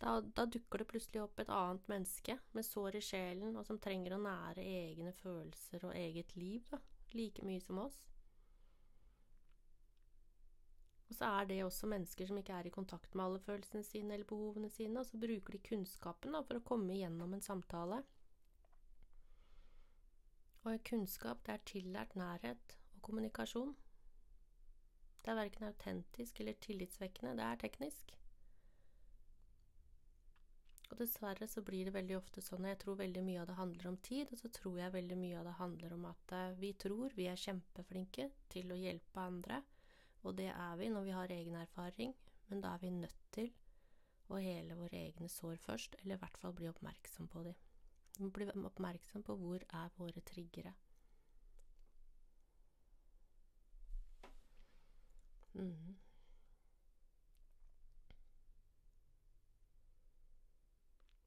Da, 0.01 0.21
da, 0.21 0.47
dukker 0.47 0.81
det 0.81 0.89
plutselig 0.89 1.21
opp 1.23 1.41
et 1.43 1.51
annet 1.53 1.89
menneske 1.93 2.39
med 2.57 2.65
sår 2.65 2.97
i 2.97 3.03
sjelen, 3.05 3.57
og 3.57 3.67
som 3.69 3.81
trenger 3.81 4.17
å 4.17 4.23
nære 4.23 4.65
egne 4.65 5.13
følelser 5.17 5.85
og 5.85 5.97
eget 5.97 6.33
liv 6.41 6.65
da, 6.71 6.81
like 7.13 7.45
mye 7.45 7.61
som 7.61 7.83
oss. 7.83 7.99
Og 11.11 11.19
så 11.19 11.29
er 11.41 11.51
det 11.51 11.59
også 11.67 11.91
mennesker 11.91 12.31
som 12.31 12.39
ikke 12.41 12.57
er 12.57 12.69
i 12.71 12.73
kontakt 12.73 13.17
med 13.19 13.27
alle 13.27 13.43
følelsene 13.45 13.85
sine 13.85 14.15
eller 14.15 14.29
behovene 14.31 14.71
sine, 14.73 15.03
og 15.03 15.09
så 15.09 15.21
bruker 15.21 15.57
de 15.57 15.65
kunnskapen 15.69 16.37
da, 16.37 16.45
for 16.47 16.61
å 16.61 16.65
komme 16.65 16.95
igjennom 16.95 17.37
en 17.37 17.45
samtale. 17.45 18.01
Og 20.69 20.81
kunnskap, 20.85 21.47
det 21.47 21.53
er 21.55 21.67
tillært 21.67 22.17
nærhet 22.21 22.75
og 22.95 23.03
kommunikasjon. 23.03 23.77
Det 25.25 25.31
er 25.33 25.39
verken 25.39 25.65
autentisk 25.65 26.41
eller 26.41 26.59
tillitsvekkende, 26.61 27.37
det 27.37 27.47
er 27.47 27.61
teknisk. 27.63 28.17
Og 30.91 30.99
dessverre 30.99 31.47
så 31.49 31.63
blir 31.63 31.87
det 31.87 31.95
veldig 31.95 32.17
ofte 32.19 32.43
sånn 32.43 32.67
Jeg 32.67 32.81
tror 32.83 32.99
veldig 32.99 33.23
mye 33.25 33.41
av 33.41 33.49
det 33.49 33.57
handler 33.61 33.89
om 33.93 33.97
tid, 34.05 34.33
og 34.33 34.41
så 34.43 34.51
tror 34.53 34.79
jeg 34.81 34.95
veldig 34.97 35.19
mye 35.21 35.39
av 35.39 35.49
det 35.49 35.57
handler 35.61 35.95
om 35.97 36.07
at 36.11 36.35
uh, 36.37 36.59
vi 36.61 36.73
tror 36.85 37.15
vi 37.17 37.29
er 37.31 37.41
kjempeflinke 37.41 38.29
til 38.53 38.73
å 38.75 38.79
hjelpe 38.81 39.23
andre, 39.23 39.63
og 40.27 40.37
det 40.37 40.51
er 40.53 40.77
vi 40.77 40.91
når 40.93 41.07
vi 41.07 41.17
har 41.17 41.37
egen 41.39 41.57
erfaring, 41.63 42.15
men 42.51 42.61
da 42.61 42.75
er 42.75 42.85
vi 42.85 42.93
nødt 42.97 43.27
til 43.33 43.53
å 44.29 44.43
hele 44.43 44.77
våre 44.79 45.07
egne 45.07 45.31
sår 45.31 45.57
først, 45.63 45.97
eller 46.03 46.19
i 46.19 46.23
hvert 46.25 46.41
fall 46.43 46.57
bli 46.59 46.69
oppmerksom 46.69 47.31
på 47.31 47.49
dem. 47.49 47.70
Vi 48.21 48.27
må 48.27 48.35
bli 48.37 48.45
oppmerksom 48.53 49.23
på 49.25 49.35
hvor 49.41 49.63
er 49.65 49.93
våre 49.97 50.21
triggere. 50.21 50.75
Mm. 55.55 55.97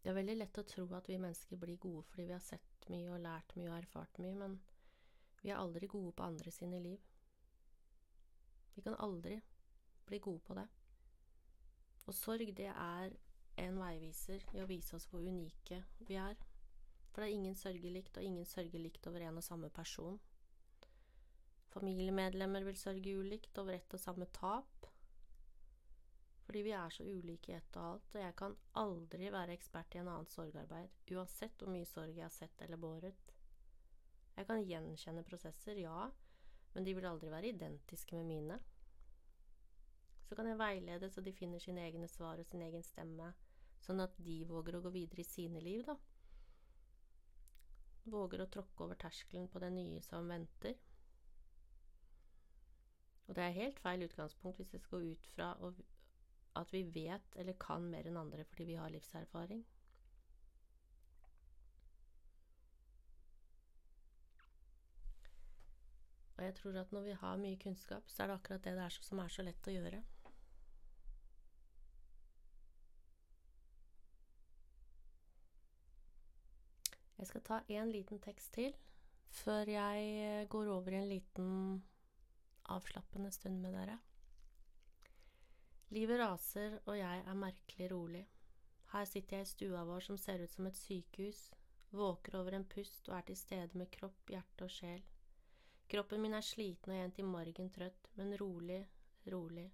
Det 0.03 0.11
er 0.11 0.19
veldig 0.19 0.37
lett 0.37 0.61
å 0.61 0.65
tro 0.69 0.85
at 0.93 1.09
vi 1.09 1.17
mennesker 1.17 1.57
blir 1.57 1.81
gode 1.81 2.05
fordi 2.11 2.27
vi 2.29 2.37
har 2.37 2.45
sett 2.45 2.87
mye 2.93 3.09
og 3.09 3.25
lært 3.25 3.57
mye 3.57 3.71
og 3.71 3.79
erfart 3.79 4.21
mye, 4.21 4.37
men 4.37 4.61
vi 5.41 5.49
er 5.49 5.65
aldri 5.65 5.89
gode 5.89 6.13
på 6.13 6.29
andre 6.29 6.53
sine 6.53 6.85
liv. 6.85 7.01
Vi 8.77 8.85
kan 8.85 9.01
aldri 9.01 9.41
bli 10.05 10.21
gode 10.21 10.45
på 10.45 10.61
det. 10.61 10.69
Og 12.05 12.13
sorg, 12.13 12.53
det 12.53 12.69
er 12.69 13.17
en 13.65 13.81
veiviser 13.81 14.45
i 14.53 14.61
å 14.61 14.69
vise 14.69 14.93
oss 14.93 15.09
hvor 15.09 15.25
unike 15.25 15.81
vi 16.05 16.21
er. 16.21 16.37
For 17.13 17.21
det 17.21 17.29
er 17.29 17.37
ingen 17.37 17.55
sørger 17.55 17.93
likt, 17.93 18.17
og 18.17 18.25
ingen 18.25 18.45
sørger 18.49 18.81
likt 18.81 19.05
over 19.07 19.21
en 19.21 19.37
og 19.37 19.45
samme 19.45 19.69
person. 19.69 20.17
Familiemedlemmer 21.73 22.65
vil 22.65 22.77
sørge 22.77 23.13
ulikt 23.17 23.57
over 23.61 23.77
ett 23.77 23.93
og 23.93 24.01
samme 24.01 24.25
tap. 24.33 24.87
Fordi 26.43 26.63
vi 26.65 26.73
er 26.75 26.89
så 26.91 27.05
ulike 27.05 27.53
i 27.53 27.55
ett 27.55 27.77
og 27.77 27.85
alt, 27.93 28.15
og 28.15 28.21
jeg 28.21 28.35
kan 28.37 28.57
aldri 28.81 29.29
være 29.31 29.55
ekspert 29.55 29.95
i 29.95 30.01
en 30.01 30.09
annen 30.11 30.29
sorgarbeid, 30.29 30.91
uansett 31.13 31.61
hvor 31.61 31.71
mye 31.71 31.87
sorg 31.87 32.17
jeg 32.17 32.25
har 32.25 32.33
sett 32.33 32.65
eller 32.65 32.81
båret. 32.81 33.31
Jeg 34.35 34.49
kan 34.49 34.65
gjenkjenne 34.65 35.23
prosesser, 35.25 35.79
ja, 35.85 36.09
men 36.73 36.85
de 36.85 36.95
vil 36.97 37.07
aldri 37.07 37.29
være 37.31 37.53
identiske 37.53 38.17
med 38.17 38.29
mine. 38.29 38.59
Så 40.27 40.35
kan 40.35 40.49
jeg 40.49 40.59
veilede 40.59 41.09
så 41.13 41.21
de 41.21 41.33
finner 41.33 41.61
sine 41.61 41.85
egne 41.85 42.09
svar 42.09 42.41
og 42.41 42.49
sin 42.49 42.61
egen 42.65 42.83
stemme, 42.85 43.31
sånn 43.83 44.01
at 44.01 44.17
de 44.17 44.41
våger 44.49 44.77
å 44.77 44.83
gå 44.83 44.93
videre 44.93 45.21
i 45.21 45.29
sine 45.29 45.61
liv, 45.61 45.85
da. 45.85 45.97
Våger 48.03 48.43
å 48.43 48.49
tråkke 48.51 48.83
over 48.83 48.99
terskelen 48.99 49.47
på 49.47 49.61
det 49.63 49.69
nye 49.71 50.01
som 50.03 50.27
venter. 50.27 50.75
Og 53.27 53.35
det 53.37 53.43
er 53.43 53.55
helt 53.55 53.79
feil 53.79 54.03
utgangspunkt 54.03 54.59
hvis 54.59 54.73
det 54.73 54.81
skal 54.83 55.05
ut 55.13 55.29
fra 55.35 55.53
at 56.59 56.73
vi 56.73 56.83
vet 56.95 57.37
eller 57.39 57.55
kan 57.59 57.85
mer 57.89 58.09
enn 58.09 58.19
andre 58.19 58.43
fordi 58.49 58.73
vi 58.73 58.79
har 58.81 58.91
livserfaring. 58.93 59.63
Og 66.37 66.43
jeg 66.43 66.55
tror 66.59 66.77
at 66.81 66.91
når 66.91 67.01
vi 67.07 67.15
har 67.23 67.37
mye 67.39 67.57
kunnskap, 67.61 68.09
så 68.11 68.23
er 68.23 68.27
det 68.27 68.35
akkurat 68.35 68.63
det, 68.65 68.75
det 68.75 68.83
er 68.83 68.99
som 68.99 69.19
er 69.23 69.31
så 69.31 69.45
lett 69.47 69.69
å 69.69 69.75
gjøre. 69.77 70.01
Jeg 77.23 77.29
skal 77.29 77.43
ta 77.47 77.57
en 77.71 77.87
liten 77.87 78.19
tekst 78.19 78.49
til 78.51 78.73
før 79.31 79.69
jeg 79.71 80.47
går 80.51 80.69
over 80.73 80.91
i 80.91 80.97
en 80.99 81.07
liten 81.07 81.51
avslappende 82.75 83.29
stund 83.31 83.61
med 83.63 83.71
dere. 83.71 83.93
Livet 85.95 86.19
raser, 86.19 86.75
og 86.83 86.97
jeg 86.97 87.21
er 87.23 87.37
merkelig 87.39 87.87
rolig. 87.93 88.25
Her 88.91 89.07
sitter 89.07 89.37
jeg 89.37 89.47
i 89.47 89.51
stua 89.53 89.85
vår 89.87 90.03
som 90.03 90.17
ser 90.19 90.43
ut 90.43 90.51
som 90.51 90.67
et 90.67 90.75
sykehus, 90.75 91.39
våker 91.95 92.35
over 92.41 92.57
en 92.57 92.67
pust 92.73 93.07
og 93.07 93.15
er 93.15 93.23
til 93.29 93.39
stede 93.39 93.79
med 93.79 93.87
kropp, 93.95 94.27
hjerte 94.27 94.67
og 94.67 94.75
sjel. 94.75 95.05
Kroppen 95.93 96.19
min 96.25 96.35
er 96.35 96.43
sliten 96.43 96.91
og 96.91 97.05
en 97.05 97.15
til 97.15 97.29
margen 97.29 97.71
trøtt, 97.71 98.09
men 98.19 98.35
rolig, 98.41 98.81
rolig, 99.31 99.69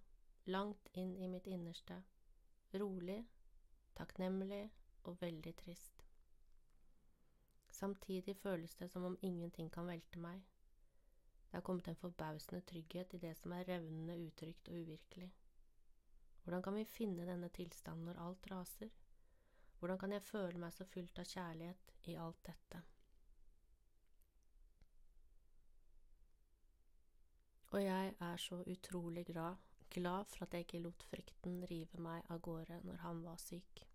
langt 0.54 0.94
inn 0.94 1.18
i 1.18 1.32
mitt 1.34 1.50
innerste. 1.50 1.98
Rolig, 2.78 3.24
takknemlig 3.98 4.68
og 5.10 5.18
veldig 5.26 5.56
trist. 5.66 5.99
Samtidig 7.80 8.36
føles 8.38 8.76
det 8.76 8.90
som 8.92 9.04
om 9.08 9.18
ingenting 9.22 9.70
kan 9.72 9.88
velte 9.88 10.20
meg. 10.20 10.42
Det 11.48 11.56
har 11.56 11.62
kommet 11.62 11.88
en 11.88 11.96
forbausende 11.96 12.62
trygghet 12.68 13.14
i 13.14 13.20
det 13.24 13.32
som 13.40 13.54
er 13.56 13.68
revnende 13.70 14.18
utrygt 14.20 14.68
og 14.68 14.82
uvirkelig. 14.82 15.30
Hvordan 16.44 16.64
kan 16.66 16.76
vi 16.76 16.84
finne 16.86 17.28
denne 17.30 17.50
tilstanden 17.56 18.06
når 18.10 18.20
alt 18.26 18.52
raser? 18.52 18.90
Hvordan 19.80 20.00
kan 20.00 20.12
jeg 20.12 20.28
føle 20.28 20.60
meg 20.60 20.76
så 20.76 20.86
fylt 20.92 21.20
av 21.24 21.32
kjærlighet 21.32 21.94
i 22.12 22.16
alt 22.20 22.42
dette? 22.50 22.82
Og 27.72 27.84
jeg 27.84 28.16
er 28.20 28.38
så 28.38 28.64
utrolig 28.68 29.26
glad, 29.26 29.56
glad 29.90 30.26
for 30.26 30.44
at 30.44 30.54
jeg 30.54 30.68
ikke 30.68 30.84
lot 30.84 31.08
frykten 31.14 31.64
rive 31.72 32.02
meg 32.02 32.28
av 32.28 32.42
gårde 32.42 32.82
når 32.84 33.06
han 33.06 33.24
var 33.24 33.40
syk. 33.40 33.89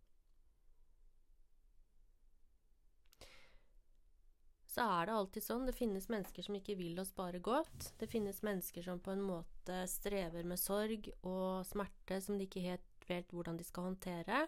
Så 4.74 4.82
er 4.90 5.06
det 5.06 5.14
alltid 5.14 5.44
sånn. 5.44 5.66
Det 5.68 5.76
finnes 5.76 6.08
mennesker 6.10 6.42
som 6.42 6.56
ikke 6.58 6.74
vil 6.78 6.98
oss 6.98 7.12
bare 7.14 7.38
godt. 7.42 7.92
Det 8.00 8.08
finnes 8.10 8.40
mennesker 8.42 8.82
som 8.82 8.98
på 9.02 9.12
en 9.14 9.22
måte 9.22 9.84
strever 9.90 10.46
med 10.50 10.58
sorg 10.58 11.06
og 11.22 11.62
smerte 11.68 12.18
som 12.24 12.40
de 12.40 12.48
ikke 12.48 12.64
helt 12.64 13.06
vet 13.06 13.30
hvordan 13.30 13.60
de 13.60 13.66
skal 13.66 13.90
håndtere. 13.92 14.40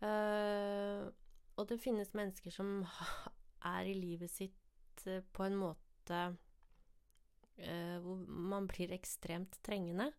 Uh, 0.00 1.10
og 1.58 1.66
det 1.68 1.80
finnes 1.82 2.14
mennesker 2.16 2.54
som 2.54 2.84
er 3.74 3.90
i 3.90 3.98
livet 3.98 4.30
sitt 4.32 5.04
uh, 5.08 5.18
på 5.34 5.44
en 5.48 5.58
måte 5.58 6.22
uh, 6.30 7.98
hvor 8.04 8.22
man 8.30 8.70
blir 8.70 8.94
ekstremt 8.94 9.58
trengende. 9.66 10.12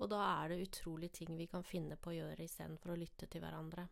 Og 0.00 0.08
da 0.08 0.24
er 0.40 0.54
det 0.54 0.64
utrolig 0.70 1.12
ting 1.12 1.36
vi 1.36 1.50
kan 1.52 1.66
finne 1.66 2.00
på 2.00 2.14
å 2.14 2.16
gjøre 2.22 2.48
istedenfor 2.48 2.94
å 2.94 3.00
lytte 3.02 3.28
til 3.28 3.44
hverandre. 3.44 3.90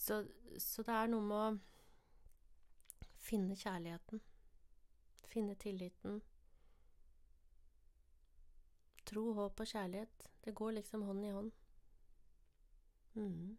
Så, 0.00 0.22
så 0.58 0.82
det 0.86 0.96
er 0.96 1.10
noe 1.12 1.24
med 1.28 1.38
å 1.38 3.14
finne 3.20 3.56
kjærligheten. 3.58 4.22
Finne 5.30 5.56
tilliten. 5.60 6.20
Tro, 9.10 9.26
håp 9.36 9.60
og 9.60 9.68
kjærlighet. 9.68 10.30
Det 10.44 10.54
går 10.56 10.78
liksom 10.78 11.04
hånd 11.04 11.26
i 11.26 11.34
hånd. 11.34 11.50
Mm. 13.18 13.58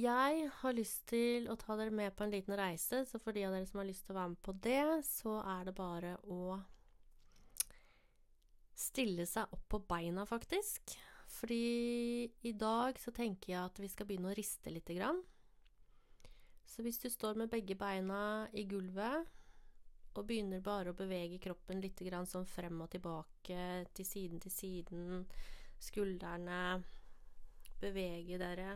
Jeg 0.00 0.50
har 0.60 0.72
lyst 0.72 1.08
til 1.10 1.50
å 1.50 1.58
ta 1.58 1.76
dere 1.76 1.92
med 1.92 2.14
på 2.16 2.24
en 2.24 2.32
liten 2.32 2.54
reise, 2.56 3.02
så 3.04 3.18
for 3.18 3.36
de 3.36 3.42
av 3.44 3.56
dere 3.56 3.66
som 3.66 3.82
har 3.82 3.88
lyst 3.90 4.06
til 4.06 4.14
å 4.14 4.20
være 4.20 4.32
med 4.36 4.42
på 4.46 4.54
det, 4.64 4.84
så 5.04 5.36
er 5.42 5.66
det 5.66 5.74
bare 5.76 6.16
å 6.30 6.60
stille 8.78 9.26
seg 9.28 9.50
opp 9.52 9.66
på 9.68 9.82
beina, 9.90 10.24
faktisk. 10.24 10.94
Fordi 11.40 12.28
i 12.44 12.52
dag 12.52 12.98
så 13.00 13.12
tenker 13.16 13.54
jeg 13.54 13.60
at 13.64 13.78
vi 13.80 13.88
skal 13.88 14.08
begynne 14.08 14.32
å 14.32 14.36
riste 14.36 14.72
lite 14.72 14.96
grann. 14.98 15.22
Så 16.68 16.84
hvis 16.84 17.00
du 17.00 17.08
står 17.10 17.40
med 17.40 17.50
begge 17.50 17.74
beina 17.80 18.46
i 18.52 18.66
gulvet 18.68 19.26
og 20.18 20.26
begynner 20.26 20.62
bare 20.62 20.92
å 20.92 20.98
bevege 20.98 21.40
kroppen 21.42 21.80
litt 21.80 22.02
sånn 22.28 22.46
frem 22.46 22.82
og 22.82 22.90
tilbake, 22.90 23.86
til 23.94 24.06
siden 24.06 24.40
til 24.42 24.52
siden, 24.52 25.26
skuldrene 25.80 26.82
Bevege 27.80 28.36
dere 28.36 28.74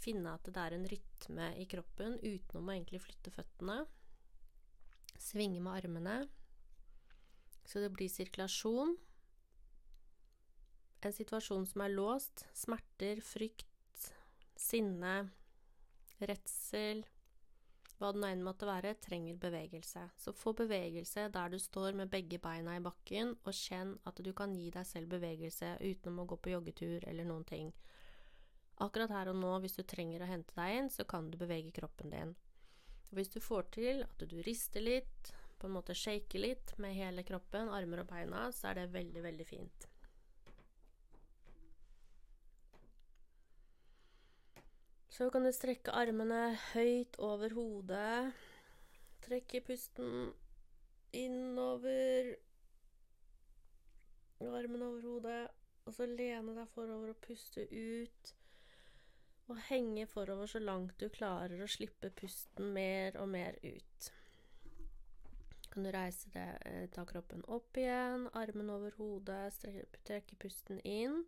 finne 0.00 0.34
at 0.36 0.44
det 0.44 0.60
er 0.60 0.74
en 0.76 0.88
rytme 0.88 1.46
i 1.60 1.64
kroppen 1.68 2.18
utenom 2.20 2.68
å 2.68 2.74
egentlig 2.74 3.00
flytte 3.00 3.32
føttene. 3.32 3.78
Svinge 5.20 5.62
med 5.64 5.78
armene, 5.78 6.16
så 7.64 7.80
det 7.80 7.92
blir 7.94 8.12
sirkulasjon. 8.12 8.96
En 11.00 11.14
situasjon 11.16 11.64
som 11.66 11.84
er 11.84 11.94
låst. 11.94 12.44
Smerter, 12.56 13.22
frykt, 13.24 13.66
sinne, 14.60 15.30
redsel 16.20 17.06
Hva 18.00 18.10
det 18.12 18.20
nå 18.20 18.28
enn 18.32 18.44
måtte 18.44 18.64
være, 18.68 18.94
trenger 18.96 19.36
bevegelse. 19.40 20.06
Så 20.16 20.32
få 20.32 20.54
bevegelse 20.56 21.26
der 21.32 21.52
du 21.52 21.58
står 21.60 21.96
med 21.98 22.08
begge 22.12 22.38
beina 22.40 22.78
i 22.78 22.84
bakken, 22.84 23.34
og 23.44 23.56
kjenn 23.56 23.92
at 24.08 24.20
du 24.24 24.30
kan 24.36 24.54
gi 24.56 24.70
deg 24.72 24.88
selv 24.88 25.12
bevegelse 25.12 25.74
utenom 25.82 26.22
å 26.22 26.28
gå 26.30 26.38
på 26.40 26.54
joggetur 26.54 27.04
eller 27.10 27.28
noen 27.28 27.44
ting. 27.44 27.74
Akkurat 28.80 29.12
her 29.12 29.28
og 29.28 29.36
nå, 29.36 29.52
hvis 29.60 29.76
du 29.76 29.82
trenger 29.84 30.24
å 30.24 30.30
hente 30.30 30.56
deg 30.56 30.78
inn, 30.78 30.88
så 30.88 31.04
kan 31.04 31.28
du 31.28 31.36
bevege 31.36 31.76
kroppen 31.76 32.16
din. 32.16 32.32
Hvis 33.12 33.28
du 33.34 33.40
får 33.44 33.68
til 33.76 34.04
at 34.06 34.24
du 34.32 34.38
rister 34.46 34.80
litt, 34.80 35.34
på 35.60 35.68
en 35.68 35.76
måte 35.76 35.92
shake 35.92 36.40
litt 36.40 36.72
med 36.80 36.96
hele 36.96 37.24
kroppen, 37.28 37.68
armer 37.68 38.00
og 38.00 38.08
beina, 38.08 38.48
så 38.56 38.70
er 38.70 38.80
det 38.80 38.92
veldig, 38.96 39.28
veldig 39.28 39.48
fint. 39.48 39.89
Så 45.20 45.26
kan 45.28 45.44
du 45.44 45.50
strekke 45.52 45.92
armene 45.92 46.54
høyt 46.70 47.18
over 47.20 47.52
hodet. 47.52 48.30
Trekke 49.20 49.58
pusten 49.60 50.30
innover. 51.12 52.30
Armen 54.40 54.82
over 54.86 55.02
hodet. 55.04 55.42
Og 55.84 55.92
så 55.92 56.06
lene 56.08 56.54
deg 56.56 56.70
forover 56.72 57.12
og 57.12 57.18
puste 57.20 57.66
ut 57.68 58.30
og 59.50 59.60
henge 59.66 60.06
forover 60.08 60.48
så 60.48 60.62
langt 60.64 60.96
du 60.96 61.10
klarer 61.12 61.60
å 61.60 61.68
slippe 61.68 62.08
pusten 62.16 62.72
mer 62.72 63.18
og 63.20 63.28
mer 63.28 63.58
ut. 63.60 64.08
Kan 65.68 65.84
du 65.84 65.90
reise 65.92 66.32
deg, 66.32 66.64
eh, 66.64 66.86
ta 66.96 67.04
kroppen 67.04 67.44
opp 67.44 67.76
igjen, 67.76 68.24
armen 68.32 68.72
over 68.72 68.96
hodet, 68.96 69.52
trekke 70.00 70.40
pusten 70.40 70.80
inn. 70.80 71.26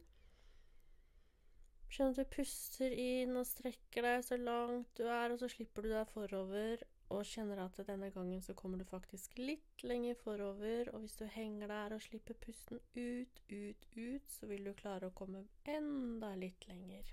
Skjønn 1.93 2.15
at 2.15 2.23
du 2.23 2.29
puster 2.33 2.95
inn 2.97 3.37
og 3.37 3.45
strekker 3.45 4.07
deg 4.07 4.23
så 4.25 4.39
langt 4.41 4.95
du 4.97 5.05
er, 5.05 5.33
og 5.35 5.37
så 5.43 5.51
slipper 5.53 5.85
du 5.85 5.91
deg 5.93 6.09
forover 6.09 6.81
og 7.13 7.27
kjenner 7.29 7.61
at 7.61 7.77
denne 7.85 8.09
gangen 8.15 8.41
så 8.41 8.55
kommer 8.57 8.81
du 8.81 8.87
faktisk 8.89 9.37
litt 9.37 9.85
lenger 9.85 10.17
forover, 10.17 10.89
og 10.95 11.03
hvis 11.03 11.19
du 11.21 11.27
henger 11.29 11.69
der 11.69 11.93
og 11.93 12.01
slipper 12.01 12.39
pusten 12.41 12.81
ut, 12.97 13.43
ut, 13.53 13.85
ut, 13.97 14.31
så 14.33 14.49
vil 14.49 14.65
du 14.65 14.73
klare 14.79 15.11
å 15.11 15.17
komme 15.17 15.45
enda 15.69 16.33
litt 16.41 16.65
lenger 16.71 17.13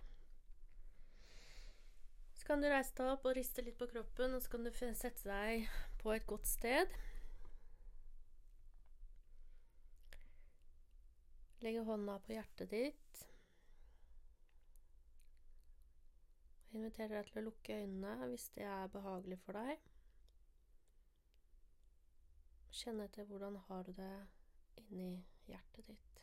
Så 2.40 2.48
kan 2.48 2.64
du 2.64 2.70
reise 2.72 2.96
deg 2.96 3.12
opp 3.12 3.28
og 3.28 3.36
riste 3.36 3.66
litt 3.66 3.78
på 3.78 3.90
kroppen, 3.92 4.38
og 4.38 4.46
så 4.46 4.54
kan 4.54 4.64
du 4.64 4.72
sette 4.72 5.28
deg 5.28 5.68
på 6.00 6.14
et 6.16 6.28
godt 6.30 6.48
sted. 6.48 6.96
Legge 11.60 11.84
hånda 11.84 12.16
på 12.24 12.38
hjertet 12.38 12.72
ditt. 12.72 13.29
Jeg 16.72 16.78
inviterer 16.78 17.16
deg 17.16 17.30
til 17.32 17.40
å 17.40 17.42
lukke 17.48 17.76
øynene 17.82 18.28
hvis 18.30 18.44
det 18.54 18.66
er 18.70 18.92
behagelig 18.94 19.40
for 19.42 19.58
deg. 19.58 19.80
Kjenne 22.70 23.08
etter 23.10 23.26
hvordan 23.26 23.58
har 23.68 23.88
du 23.88 23.92
det 23.98 24.12
inni 24.84 25.10
hjertet 25.50 25.90
ditt. 25.90 26.22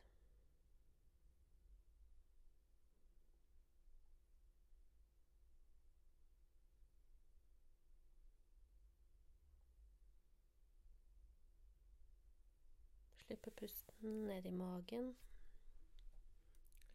Slippe 13.26 13.50
pusten 13.50 14.28
ned 14.28 14.46
i 14.46 14.54
magen. 14.54 15.16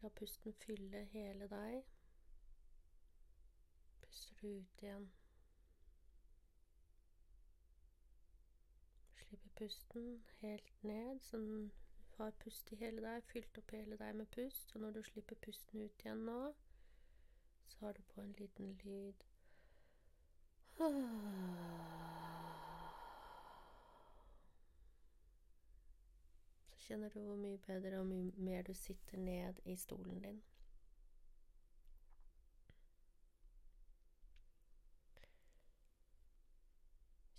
La 0.00 0.08
pusten 0.08 0.56
fylle 0.64 1.04
hele 1.12 1.52
deg. 1.52 1.82
Puster 4.12 4.34
du 4.40 4.48
ut 4.48 4.82
igjen. 4.82 5.12
Slipper 9.16 9.48
pusten 9.56 10.24
helt 10.40 10.82
ned, 10.82 11.20
så 11.20 11.36
den 11.36 11.72
har 12.16 12.30
pust 12.30 12.72
i 12.72 12.76
hele 12.76 13.00
deg, 13.00 13.24
fylt 13.24 13.58
opp 13.58 13.72
hele 13.72 13.96
deg 13.96 14.18
med 14.18 14.28
pust. 14.36 14.74
Og 14.74 14.84
når 14.84 14.98
du 14.98 15.02
slipper 15.08 15.40
pusten 15.46 15.80
ut 15.80 16.04
igjen 16.04 16.26
nå, 16.28 16.52
så 17.72 17.86
har 17.86 17.92
du 17.96 18.02
på 18.12 18.20
en 18.20 18.36
liten 18.36 18.76
lyd. 18.84 19.24
Så 26.76 26.84
kjenner 26.84 27.08
du 27.08 27.20
hvor 27.24 27.36
mye 27.40 27.64
bedre 27.64 28.04
og 28.04 28.06
mye 28.12 28.32
mer 28.36 28.68
du 28.68 28.74
sitter 28.76 29.16
ned 29.16 29.64
i 29.64 29.76
stolen 29.76 30.20
din. 30.20 30.42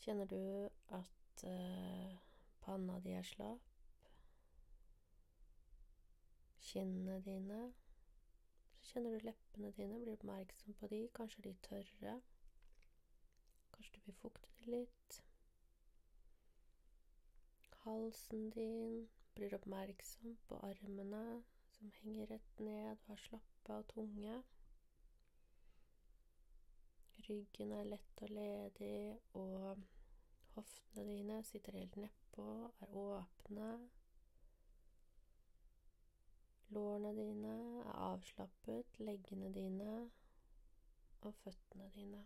Kjenner 0.04 0.26
du 0.26 0.70
at 0.90 1.44
uh, 1.48 2.16
panna 2.62 2.98
di 3.00 3.14
er 3.16 3.24
slapp? 3.24 4.10
Kinnene 6.60 7.22
dine? 7.24 7.60
Så 8.82 8.90
kjenner 8.90 9.14
du 9.16 9.24
leppene 9.24 9.72
dine, 9.78 10.02
blir 10.02 10.18
oppmerksom 10.18 10.76
på 10.76 10.90
de. 10.92 11.00
Kanskje 11.16 11.46
de 11.46 11.54
tørre? 11.70 12.18
Kanskje 13.72 13.96
du 13.96 14.02
vil 14.10 14.18
fukte 14.20 14.52
de 14.58 14.74
litt? 14.74 15.22
Halsen 17.86 18.50
din 18.58 19.08
blir 19.36 19.56
oppmerksom 19.56 20.36
på 20.50 20.60
armene 20.68 21.44
som 21.78 21.96
henger 22.02 22.28
rett 22.36 22.60
ned 22.60 22.92
og 22.92 23.16
er 23.16 23.24
slappe 23.30 23.80
og 23.80 23.88
tunge. 23.96 24.42
Ryggen 27.24 27.72
er 27.72 27.86
lett 27.88 28.22
og 28.26 28.32
ledig, 28.36 29.20
og 29.40 29.80
hoftene 30.58 31.06
dine 31.08 31.38
sitter 31.48 31.78
helt 31.80 31.96
nedpå, 31.96 32.48
er 32.84 32.98
åpne. 33.00 33.70
Lårene 36.76 37.14
dine 37.16 37.54
er 37.86 37.92
avslappet, 38.10 39.00
leggene 39.00 39.54
dine 39.56 39.92
og 41.22 41.36
føttene 41.44 41.90
dine. 41.96 42.26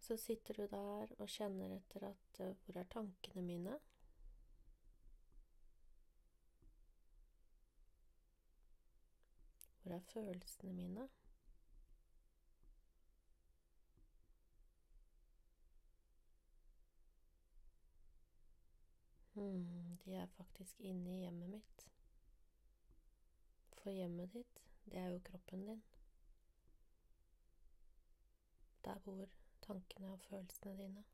Så 0.00 0.16
sitter 0.16 0.54
du 0.54 0.66
der 0.70 1.12
og 1.18 1.28
kjenner 1.28 1.72
etter 1.76 2.08
at 2.10 2.40
uh, 2.40 2.52
Hvor 2.64 2.76
er 2.78 2.90
tankene 2.90 3.42
mine? 3.42 3.78
Hvor 9.86 9.94
er 9.94 10.00
følelsene 10.00 10.72
mine? 10.72 11.08
Hmm, 19.34 19.96
de 20.04 20.14
er 20.14 20.26
faktisk 20.26 20.80
inne 20.80 21.10
i 21.10 21.20
hjemmet 21.20 21.50
mitt. 21.50 21.86
For 23.72 23.90
hjemmet 23.90 24.32
ditt, 24.32 24.64
det 24.84 24.98
er 24.98 25.06
jo 25.06 25.22
kroppen 25.30 25.66
din. 25.66 25.82
Der 28.84 28.98
bor 28.98 29.28
tankene 29.62 30.12
og 30.12 30.20
følelsene 30.20 30.76
dine. 30.82 31.04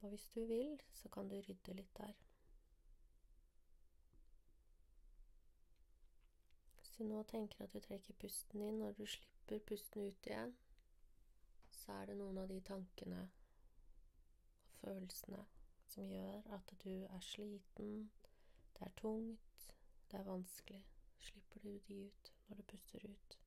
Og 0.00 0.08
hvis 0.08 0.28
du 0.34 0.44
vil, 0.44 0.80
så 0.92 1.08
kan 1.08 1.28
du 1.28 1.40
rydde 1.40 1.80
litt 1.80 1.96
der. 1.96 2.25
Hvis 6.96 7.08
du 7.08 7.12
nå 7.12 7.22
tenker 7.22 7.64
at 7.64 7.72
du 7.72 7.80
trekker 7.84 8.14
pusten 8.16 8.62
inn 8.64 8.78
når 8.80 8.94
du 8.96 9.02
slipper 9.04 9.58
pusten 9.68 10.06
ut 10.06 10.26
igjen, 10.26 10.54
så 11.68 11.92
er 11.92 12.06
det 12.08 12.14
noen 12.16 12.38
av 12.40 12.48
de 12.48 12.56
tankene 12.64 13.18
og 13.20 14.78
følelsene 14.80 15.42
som 15.92 16.08
gjør 16.08 16.48
at 16.56 16.72
du 16.84 17.04
er 17.04 17.20
sliten, 17.20 18.10
det 18.78 18.86
er 18.88 18.94
tungt, 18.96 19.66
det 20.10 20.20
er 20.20 20.24
vanskelig. 20.24 20.80
Slipper 21.18 21.60
du 21.66 21.78
de 21.88 21.98
ut 22.06 22.32
når 22.48 22.56
du 22.56 22.62
puster 22.72 23.04
ut? 23.04 23.38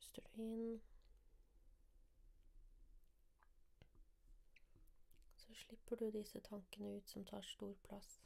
Puster 0.00 0.22
du 0.34 0.42
inn 0.42 0.80
Så 5.36 5.54
slipper 5.54 5.96
du 5.96 6.10
disse 6.10 6.40
tankene 6.40 6.96
ut 6.96 7.08
som 7.08 7.24
tar 7.24 7.46
stor 7.46 7.78
plass. 7.86 8.18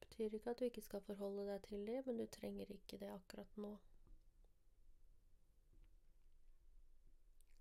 Det 0.00 0.09
betyr 0.20 0.34
ikke 0.34 0.50
at 0.50 0.58
du 0.58 0.64
ikke 0.64 0.80
skal 0.80 1.00
forholde 1.00 1.46
deg 1.46 1.62
til 1.62 1.86
dem, 1.86 2.02
men 2.06 2.18
du 2.18 2.26
trenger 2.26 2.66
ikke 2.68 2.98
det 3.00 3.08
akkurat 3.08 3.56
nå. 3.56 3.78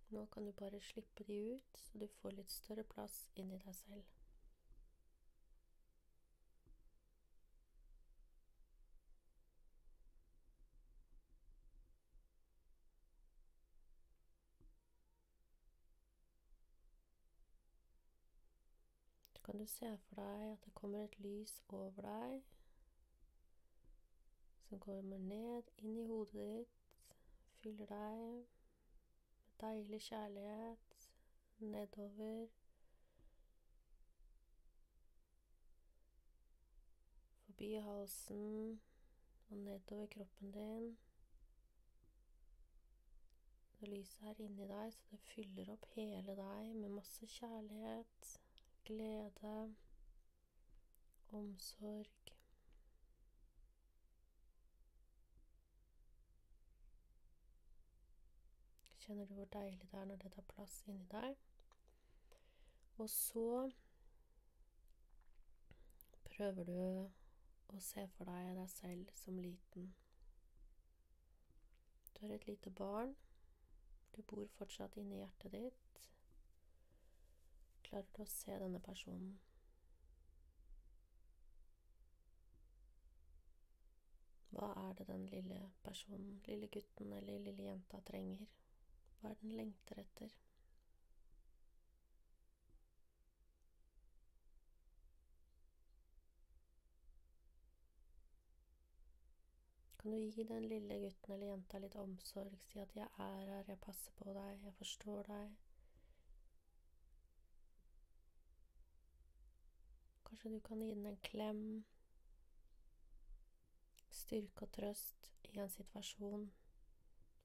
Nå 0.10 0.26
kan 0.26 0.45
du 0.45 0.51
bare 0.51 0.82
slippe 0.82 1.24
de 1.24 1.38
ut, 1.53 1.78
så 1.78 1.99
du 1.99 2.07
får 2.07 2.36
litt 2.36 2.51
større 2.51 2.84
plass 2.84 3.30
inni 3.36 3.62
deg 3.64 3.76
selv. 3.76 4.19
Du 19.60 19.66
se 19.66 19.97
for 19.97 20.16
deg 20.16 20.51
at 20.51 20.66
det 20.66 20.74
kommer 20.74 21.03
et 21.03 21.20
lys 21.20 21.64
over 21.70 22.01
deg, 22.01 22.41
som 24.68 24.80
kommer 24.80 25.18
ned 25.18 25.74
inn 25.78 25.97
i 25.97 26.05
hodet 26.07 26.45
ditt, 26.45 27.18
fyller 27.60 27.91
deg 27.91 28.22
med 28.22 28.45
deilig 29.60 30.01
kjærlighet 30.01 31.10
nedover. 31.60 32.47
Forbi 37.45 37.74
halsen 37.74 38.82
og 39.49 39.57
nedover 39.57 40.05
kroppen 40.05 40.51
din. 40.51 40.97
Det 43.80 43.89
lyset 43.89 44.28
er 44.28 44.43
inni 44.43 44.68
deg, 44.68 44.93
så 44.93 45.07
det 45.12 45.20
fyller 45.20 45.74
opp 45.74 45.86
hele 45.95 46.36
deg 46.36 46.76
med 46.76 46.89
masse 46.89 47.28
kjærlighet, 47.28 48.39
glede, 48.90 49.76
omsorg. 51.32 52.08
Kjenner 58.98 59.26
du 59.26 59.34
hvor 59.34 59.46
deilig 59.46 59.82
det 59.82 59.94
er 59.94 60.06
når 60.06 60.16
det 60.16 60.32
tar 60.32 60.48
plass 60.54 60.82
inni 60.88 61.06
deg? 61.12 61.38
Og 62.98 63.10
så 63.10 63.46
prøver 66.24 66.64
du 66.64 66.80
å 67.70 67.84
se 67.92 68.08
for 68.18 68.32
deg 68.34 68.56
deg 68.58 68.74
selv 68.74 69.14
som 69.22 69.38
liten. 69.38 69.94
Du 72.18 72.26
er 72.26 72.34
et 72.40 72.50
lite 72.50 72.74
barn. 72.82 73.14
Du 74.18 74.24
bor 74.24 74.50
fortsatt 74.58 74.98
inni 74.98 75.22
hjertet 75.22 75.54
ditt. 75.54 75.89
Klarer 77.90 78.10
du 78.16 78.20
å 78.22 78.26
se 78.30 78.56
denne 78.62 78.80
personen? 78.86 79.32
Hva 84.54 84.68
er 84.82 84.94
det 85.00 85.08
den 85.08 85.26
lille 85.32 85.58
personen, 85.84 86.36
lille 86.46 86.68
gutten 86.76 87.14
eller 87.18 87.42
lille 87.48 87.66
jenta 87.66 88.02
trenger? 88.12 88.46
Hva 89.22 89.32
er 89.32 89.42
den 89.42 89.56
lengter 89.58 90.02
etter? 90.04 90.36
Kan 99.98 100.12
du 100.12 100.18
gi 100.18 100.44
den 100.44 100.70
lille 100.70 101.00
gutten 101.08 101.34
eller 101.34 101.52
jenta 101.54 101.82
litt 101.82 101.98
omsorg, 102.04 102.54
si 102.68 102.80
at 102.86 102.96
'jeg 102.96 103.10
er 103.30 103.50
her, 103.54 103.66
jeg 103.68 103.82
passer 103.88 104.12
på 104.22 104.38
deg, 104.38 104.64
jeg 104.68 104.78
forstår 104.84 105.24
deg'? 105.34 105.69
Kanskje 110.30 110.50
du 110.50 110.60
kan 110.60 110.82
gi 110.82 110.90
den 110.94 111.06
en 111.10 111.16
klem, 111.26 111.62
styrke 114.14 114.68
og 114.68 114.72
trøst 114.76 115.32
i 115.50 115.56
en 115.58 115.70
situasjon 115.74 116.52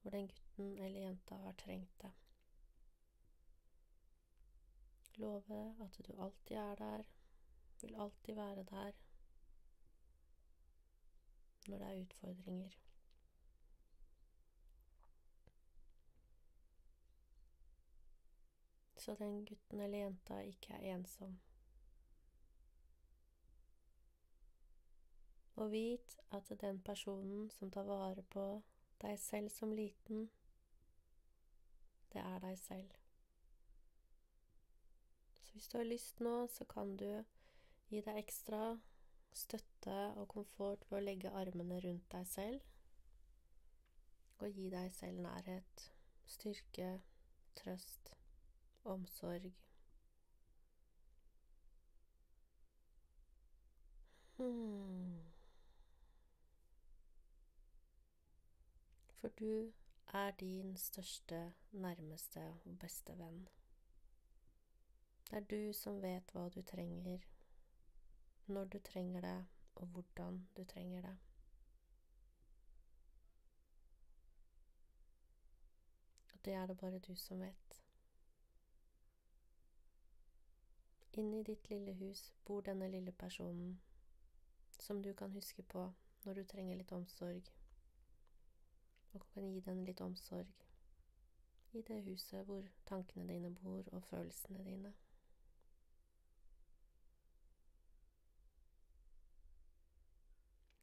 hvor 0.01 0.13
den 0.13 0.27
gutten 0.27 0.77
eller 0.77 0.99
jenta 1.01 1.35
har 1.35 1.55
trengt 1.57 2.01
det. 2.01 2.11
Love 5.17 5.75
at 5.81 5.97
du 6.07 6.13
alltid 6.21 6.55
er 6.55 6.75
der, 6.75 7.03
vil 7.81 7.95
alltid 7.95 8.35
være 8.35 8.63
der 8.63 8.91
når 11.67 11.77
det 11.77 11.87
er 11.87 12.01
utfordringer. 12.01 12.77
Så 18.97 19.15
den 19.15 19.45
gutten 19.45 19.79
eller 19.79 19.97
jenta 19.97 20.39
ikke 20.39 20.73
er 20.73 20.95
ensom. 20.95 21.39
Og 25.55 25.71
vit 25.71 26.17
at 26.35 26.51
den 26.61 26.81
personen 26.81 27.49
som 27.49 27.71
tar 27.71 27.87
vare 27.87 28.23
på 28.23 28.45
deg 29.01 29.19
selv 29.19 29.49
som 29.49 29.71
liten, 29.71 30.29
det 32.13 32.21
er 32.21 32.39
deg 32.43 32.57
selv. 32.59 32.91
Så 35.43 35.51
hvis 35.51 35.67
du 35.67 35.77
har 35.77 35.87
lyst 35.87 36.19
nå, 36.19 36.47
så 36.47 36.65
kan 36.65 36.97
du 36.97 37.23
gi 37.89 38.01
deg 38.01 38.19
ekstra 38.19 38.77
støtte 39.35 39.97
og 40.15 40.27
komfort 40.31 40.87
ved 40.89 40.99
å 40.99 41.03
legge 41.03 41.31
armene 41.31 41.79
rundt 41.83 42.07
deg 42.11 42.27
selv 42.27 42.71
og 44.43 44.51
gi 44.51 44.69
deg 44.69 44.91
selv 44.93 45.21
nærhet, 45.23 45.83
styrke, 46.27 46.89
trøst, 47.55 48.11
omsorg. 48.83 49.51
Hmm. 54.37 55.34
For 59.25 59.29
du 59.29 59.71
er 60.13 60.31
din 60.31 60.77
største, 60.77 61.53
nærmeste 61.71 62.39
og 62.39 62.77
beste 62.79 63.17
venn. 63.17 63.47
Det 65.29 65.37
er 65.37 65.39
du 65.39 65.73
som 65.73 65.97
vet 66.01 66.29
hva 66.33 66.43
du 66.49 66.61
trenger, 66.61 67.25
når 68.47 68.63
du 68.63 68.79
trenger 68.79 69.21
det, 69.21 69.45
og 69.75 69.87
hvordan 69.87 70.47
du 70.57 70.63
trenger 70.63 71.01
det. 71.01 71.17
Og 76.33 76.45
det 76.45 76.53
er 76.53 76.65
det 76.65 76.77
bare 76.77 76.99
du 76.99 77.15
som 77.15 77.39
vet. 77.39 77.81
Inni 81.13 81.43
ditt 81.43 81.69
lille 81.69 81.93
hus 81.93 82.33
bor 82.45 82.61
denne 82.61 82.91
lille 82.91 83.11
personen 83.11 83.81
som 84.79 85.03
du 85.03 85.13
kan 85.13 85.31
huske 85.31 85.63
på 85.63 85.93
når 86.23 86.33
du 86.33 86.43
trenger 86.43 86.75
litt 86.75 86.91
omsorg, 86.91 87.55
og 89.15 89.25
kan 89.33 89.47
gi 89.47 89.59
den 89.63 89.83
litt 89.87 90.01
omsorg 90.03 90.65
i 91.75 91.81
det 91.87 92.01
huset 92.05 92.45
hvor 92.47 92.63
tankene 92.87 93.27
dine 93.27 93.51
bor, 93.55 93.83
og 93.91 94.03
følelsene 94.03 94.63
dine. 94.63 94.93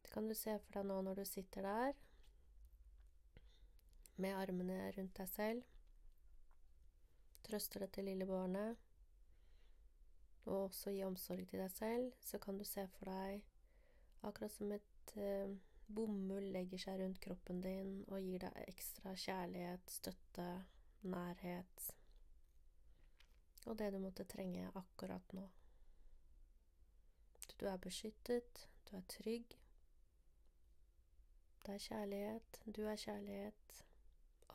Det 0.03 0.11
kan 0.13 0.29
du 0.29 0.35
se 0.35 0.59
for 0.59 0.77
deg 0.77 0.89
nå 0.89 1.01
når 1.01 1.21
du 1.21 1.25
sitter 1.25 1.69
der 1.69 1.93
med 4.17 4.37
armene 4.37 4.93
rundt 4.97 5.17
deg 5.17 5.29
selv, 5.29 5.63
trøster 7.43 7.87
dette 7.87 8.05
lille 8.05 8.27
barnet, 8.29 8.77
og 10.45 10.65
også 10.67 10.93
gi 10.93 11.03
omsorg 11.07 11.49
til 11.49 11.63
deg 11.63 11.73
selv, 11.73 12.13
så 12.21 12.39
kan 12.39 12.59
du 12.59 12.65
se 12.69 12.85
for 12.99 13.09
deg 13.09 13.43
akkurat 14.23 14.53
som 14.53 14.73
et 14.73 15.17
eh, 15.17 15.57
bomull 15.87 16.51
legger 16.55 16.81
seg 16.85 17.01
rundt 17.01 17.21
kroppen 17.25 17.61
din 17.65 17.97
og 18.09 18.21
gir 18.21 18.45
deg 18.45 18.61
ekstra 18.69 19.17
kjærlighet, 19.17 19.91
støtte, 19.91 20.47
nærhet 21.03 21.91
og 23.67 23.79
det 23.79 23.93
du 23.95 23.99
måtte 24.03 24.25
trenge 24.27 24.71
akkurat 24.75 25.35
nå. 25.37 25.45
Du 27.61 27.67
er 27.71 27.77
beskyttet, 27.79 28.65
du 28.91 28.97
er 28.99 29.05
trygg, 29.07 29.59
Det 31.67 31.75
er 31.75 31.79
kjærlighet. 31.79 32.61
Du 32.77 32.83
er 32.91 32.97
kjærlighet. 32.97 33.75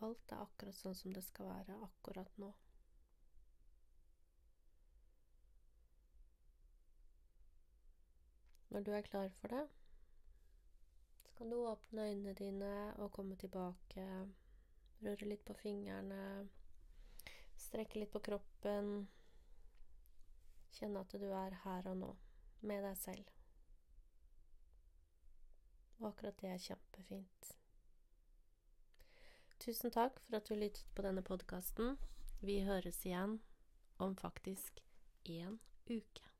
Alt 0.03 0.31
er 0.31 0.41
akkurat 0.43 0.75
sånn 0.75 0.95
som 0.99 1.13
det 1.15 1.21
skal 1.23 1.47
være 1.47 1.77
akkurat 1.85 2.41
nå. 2.41 2.49
Når 8.75 8.83
du 8.83 8.91
er 8.91 9.07
klar 9.07 9.31
for 9.39 9.55
det, 9.55 9.63
kan 11.37 11.49
du 11.49 11.55
åpne 11.55 12.01
øynene 12.01 12.33
dine 12.33 12.93
og 12.97 13.11
komme 13.11 13.35
tilbake. 13.35 14.05
Røre 15.05 15.29
litt 15.29 15.43
på 15.45 15.53
fingrene. 15.53 16.47
Strekke 17.57 17.99
litt 17.99 18.11
på 18.11 18.21
kroppen. 18.25 19.07
Kjenne 20.73 21.03
at 21.05 21.13
du 21.13 21.27
er 21.29 21.59
her 21.63 21.89
og 21.91 21.97
nå, 21.97 22.09
med 22.61 22.81
deg 22.85 22.97
selv. 22.97 23.29
Og 25.99 26.09
akkurat 26.09 26.41
det 26.41 26.49
er 26.53 26.63
kjempefint. 26.65 27.51
Tusen 29.61 29.93
takk 29.93 30.19
for 30.25 30.39
at 30.39 30.49
du 30.49 30.55
lyttet 30.57 30.89
på 30.95 31.05
denne 31.05 31.21
podkasten. 31.25 31.97
Vi 32.41 32.63
høres 32.65 33.03
igjen 33.05 33.39
om 34.01 34.17
faktisk 34.17 34.81
én 35.25 35.57
uke. 35.89 36.36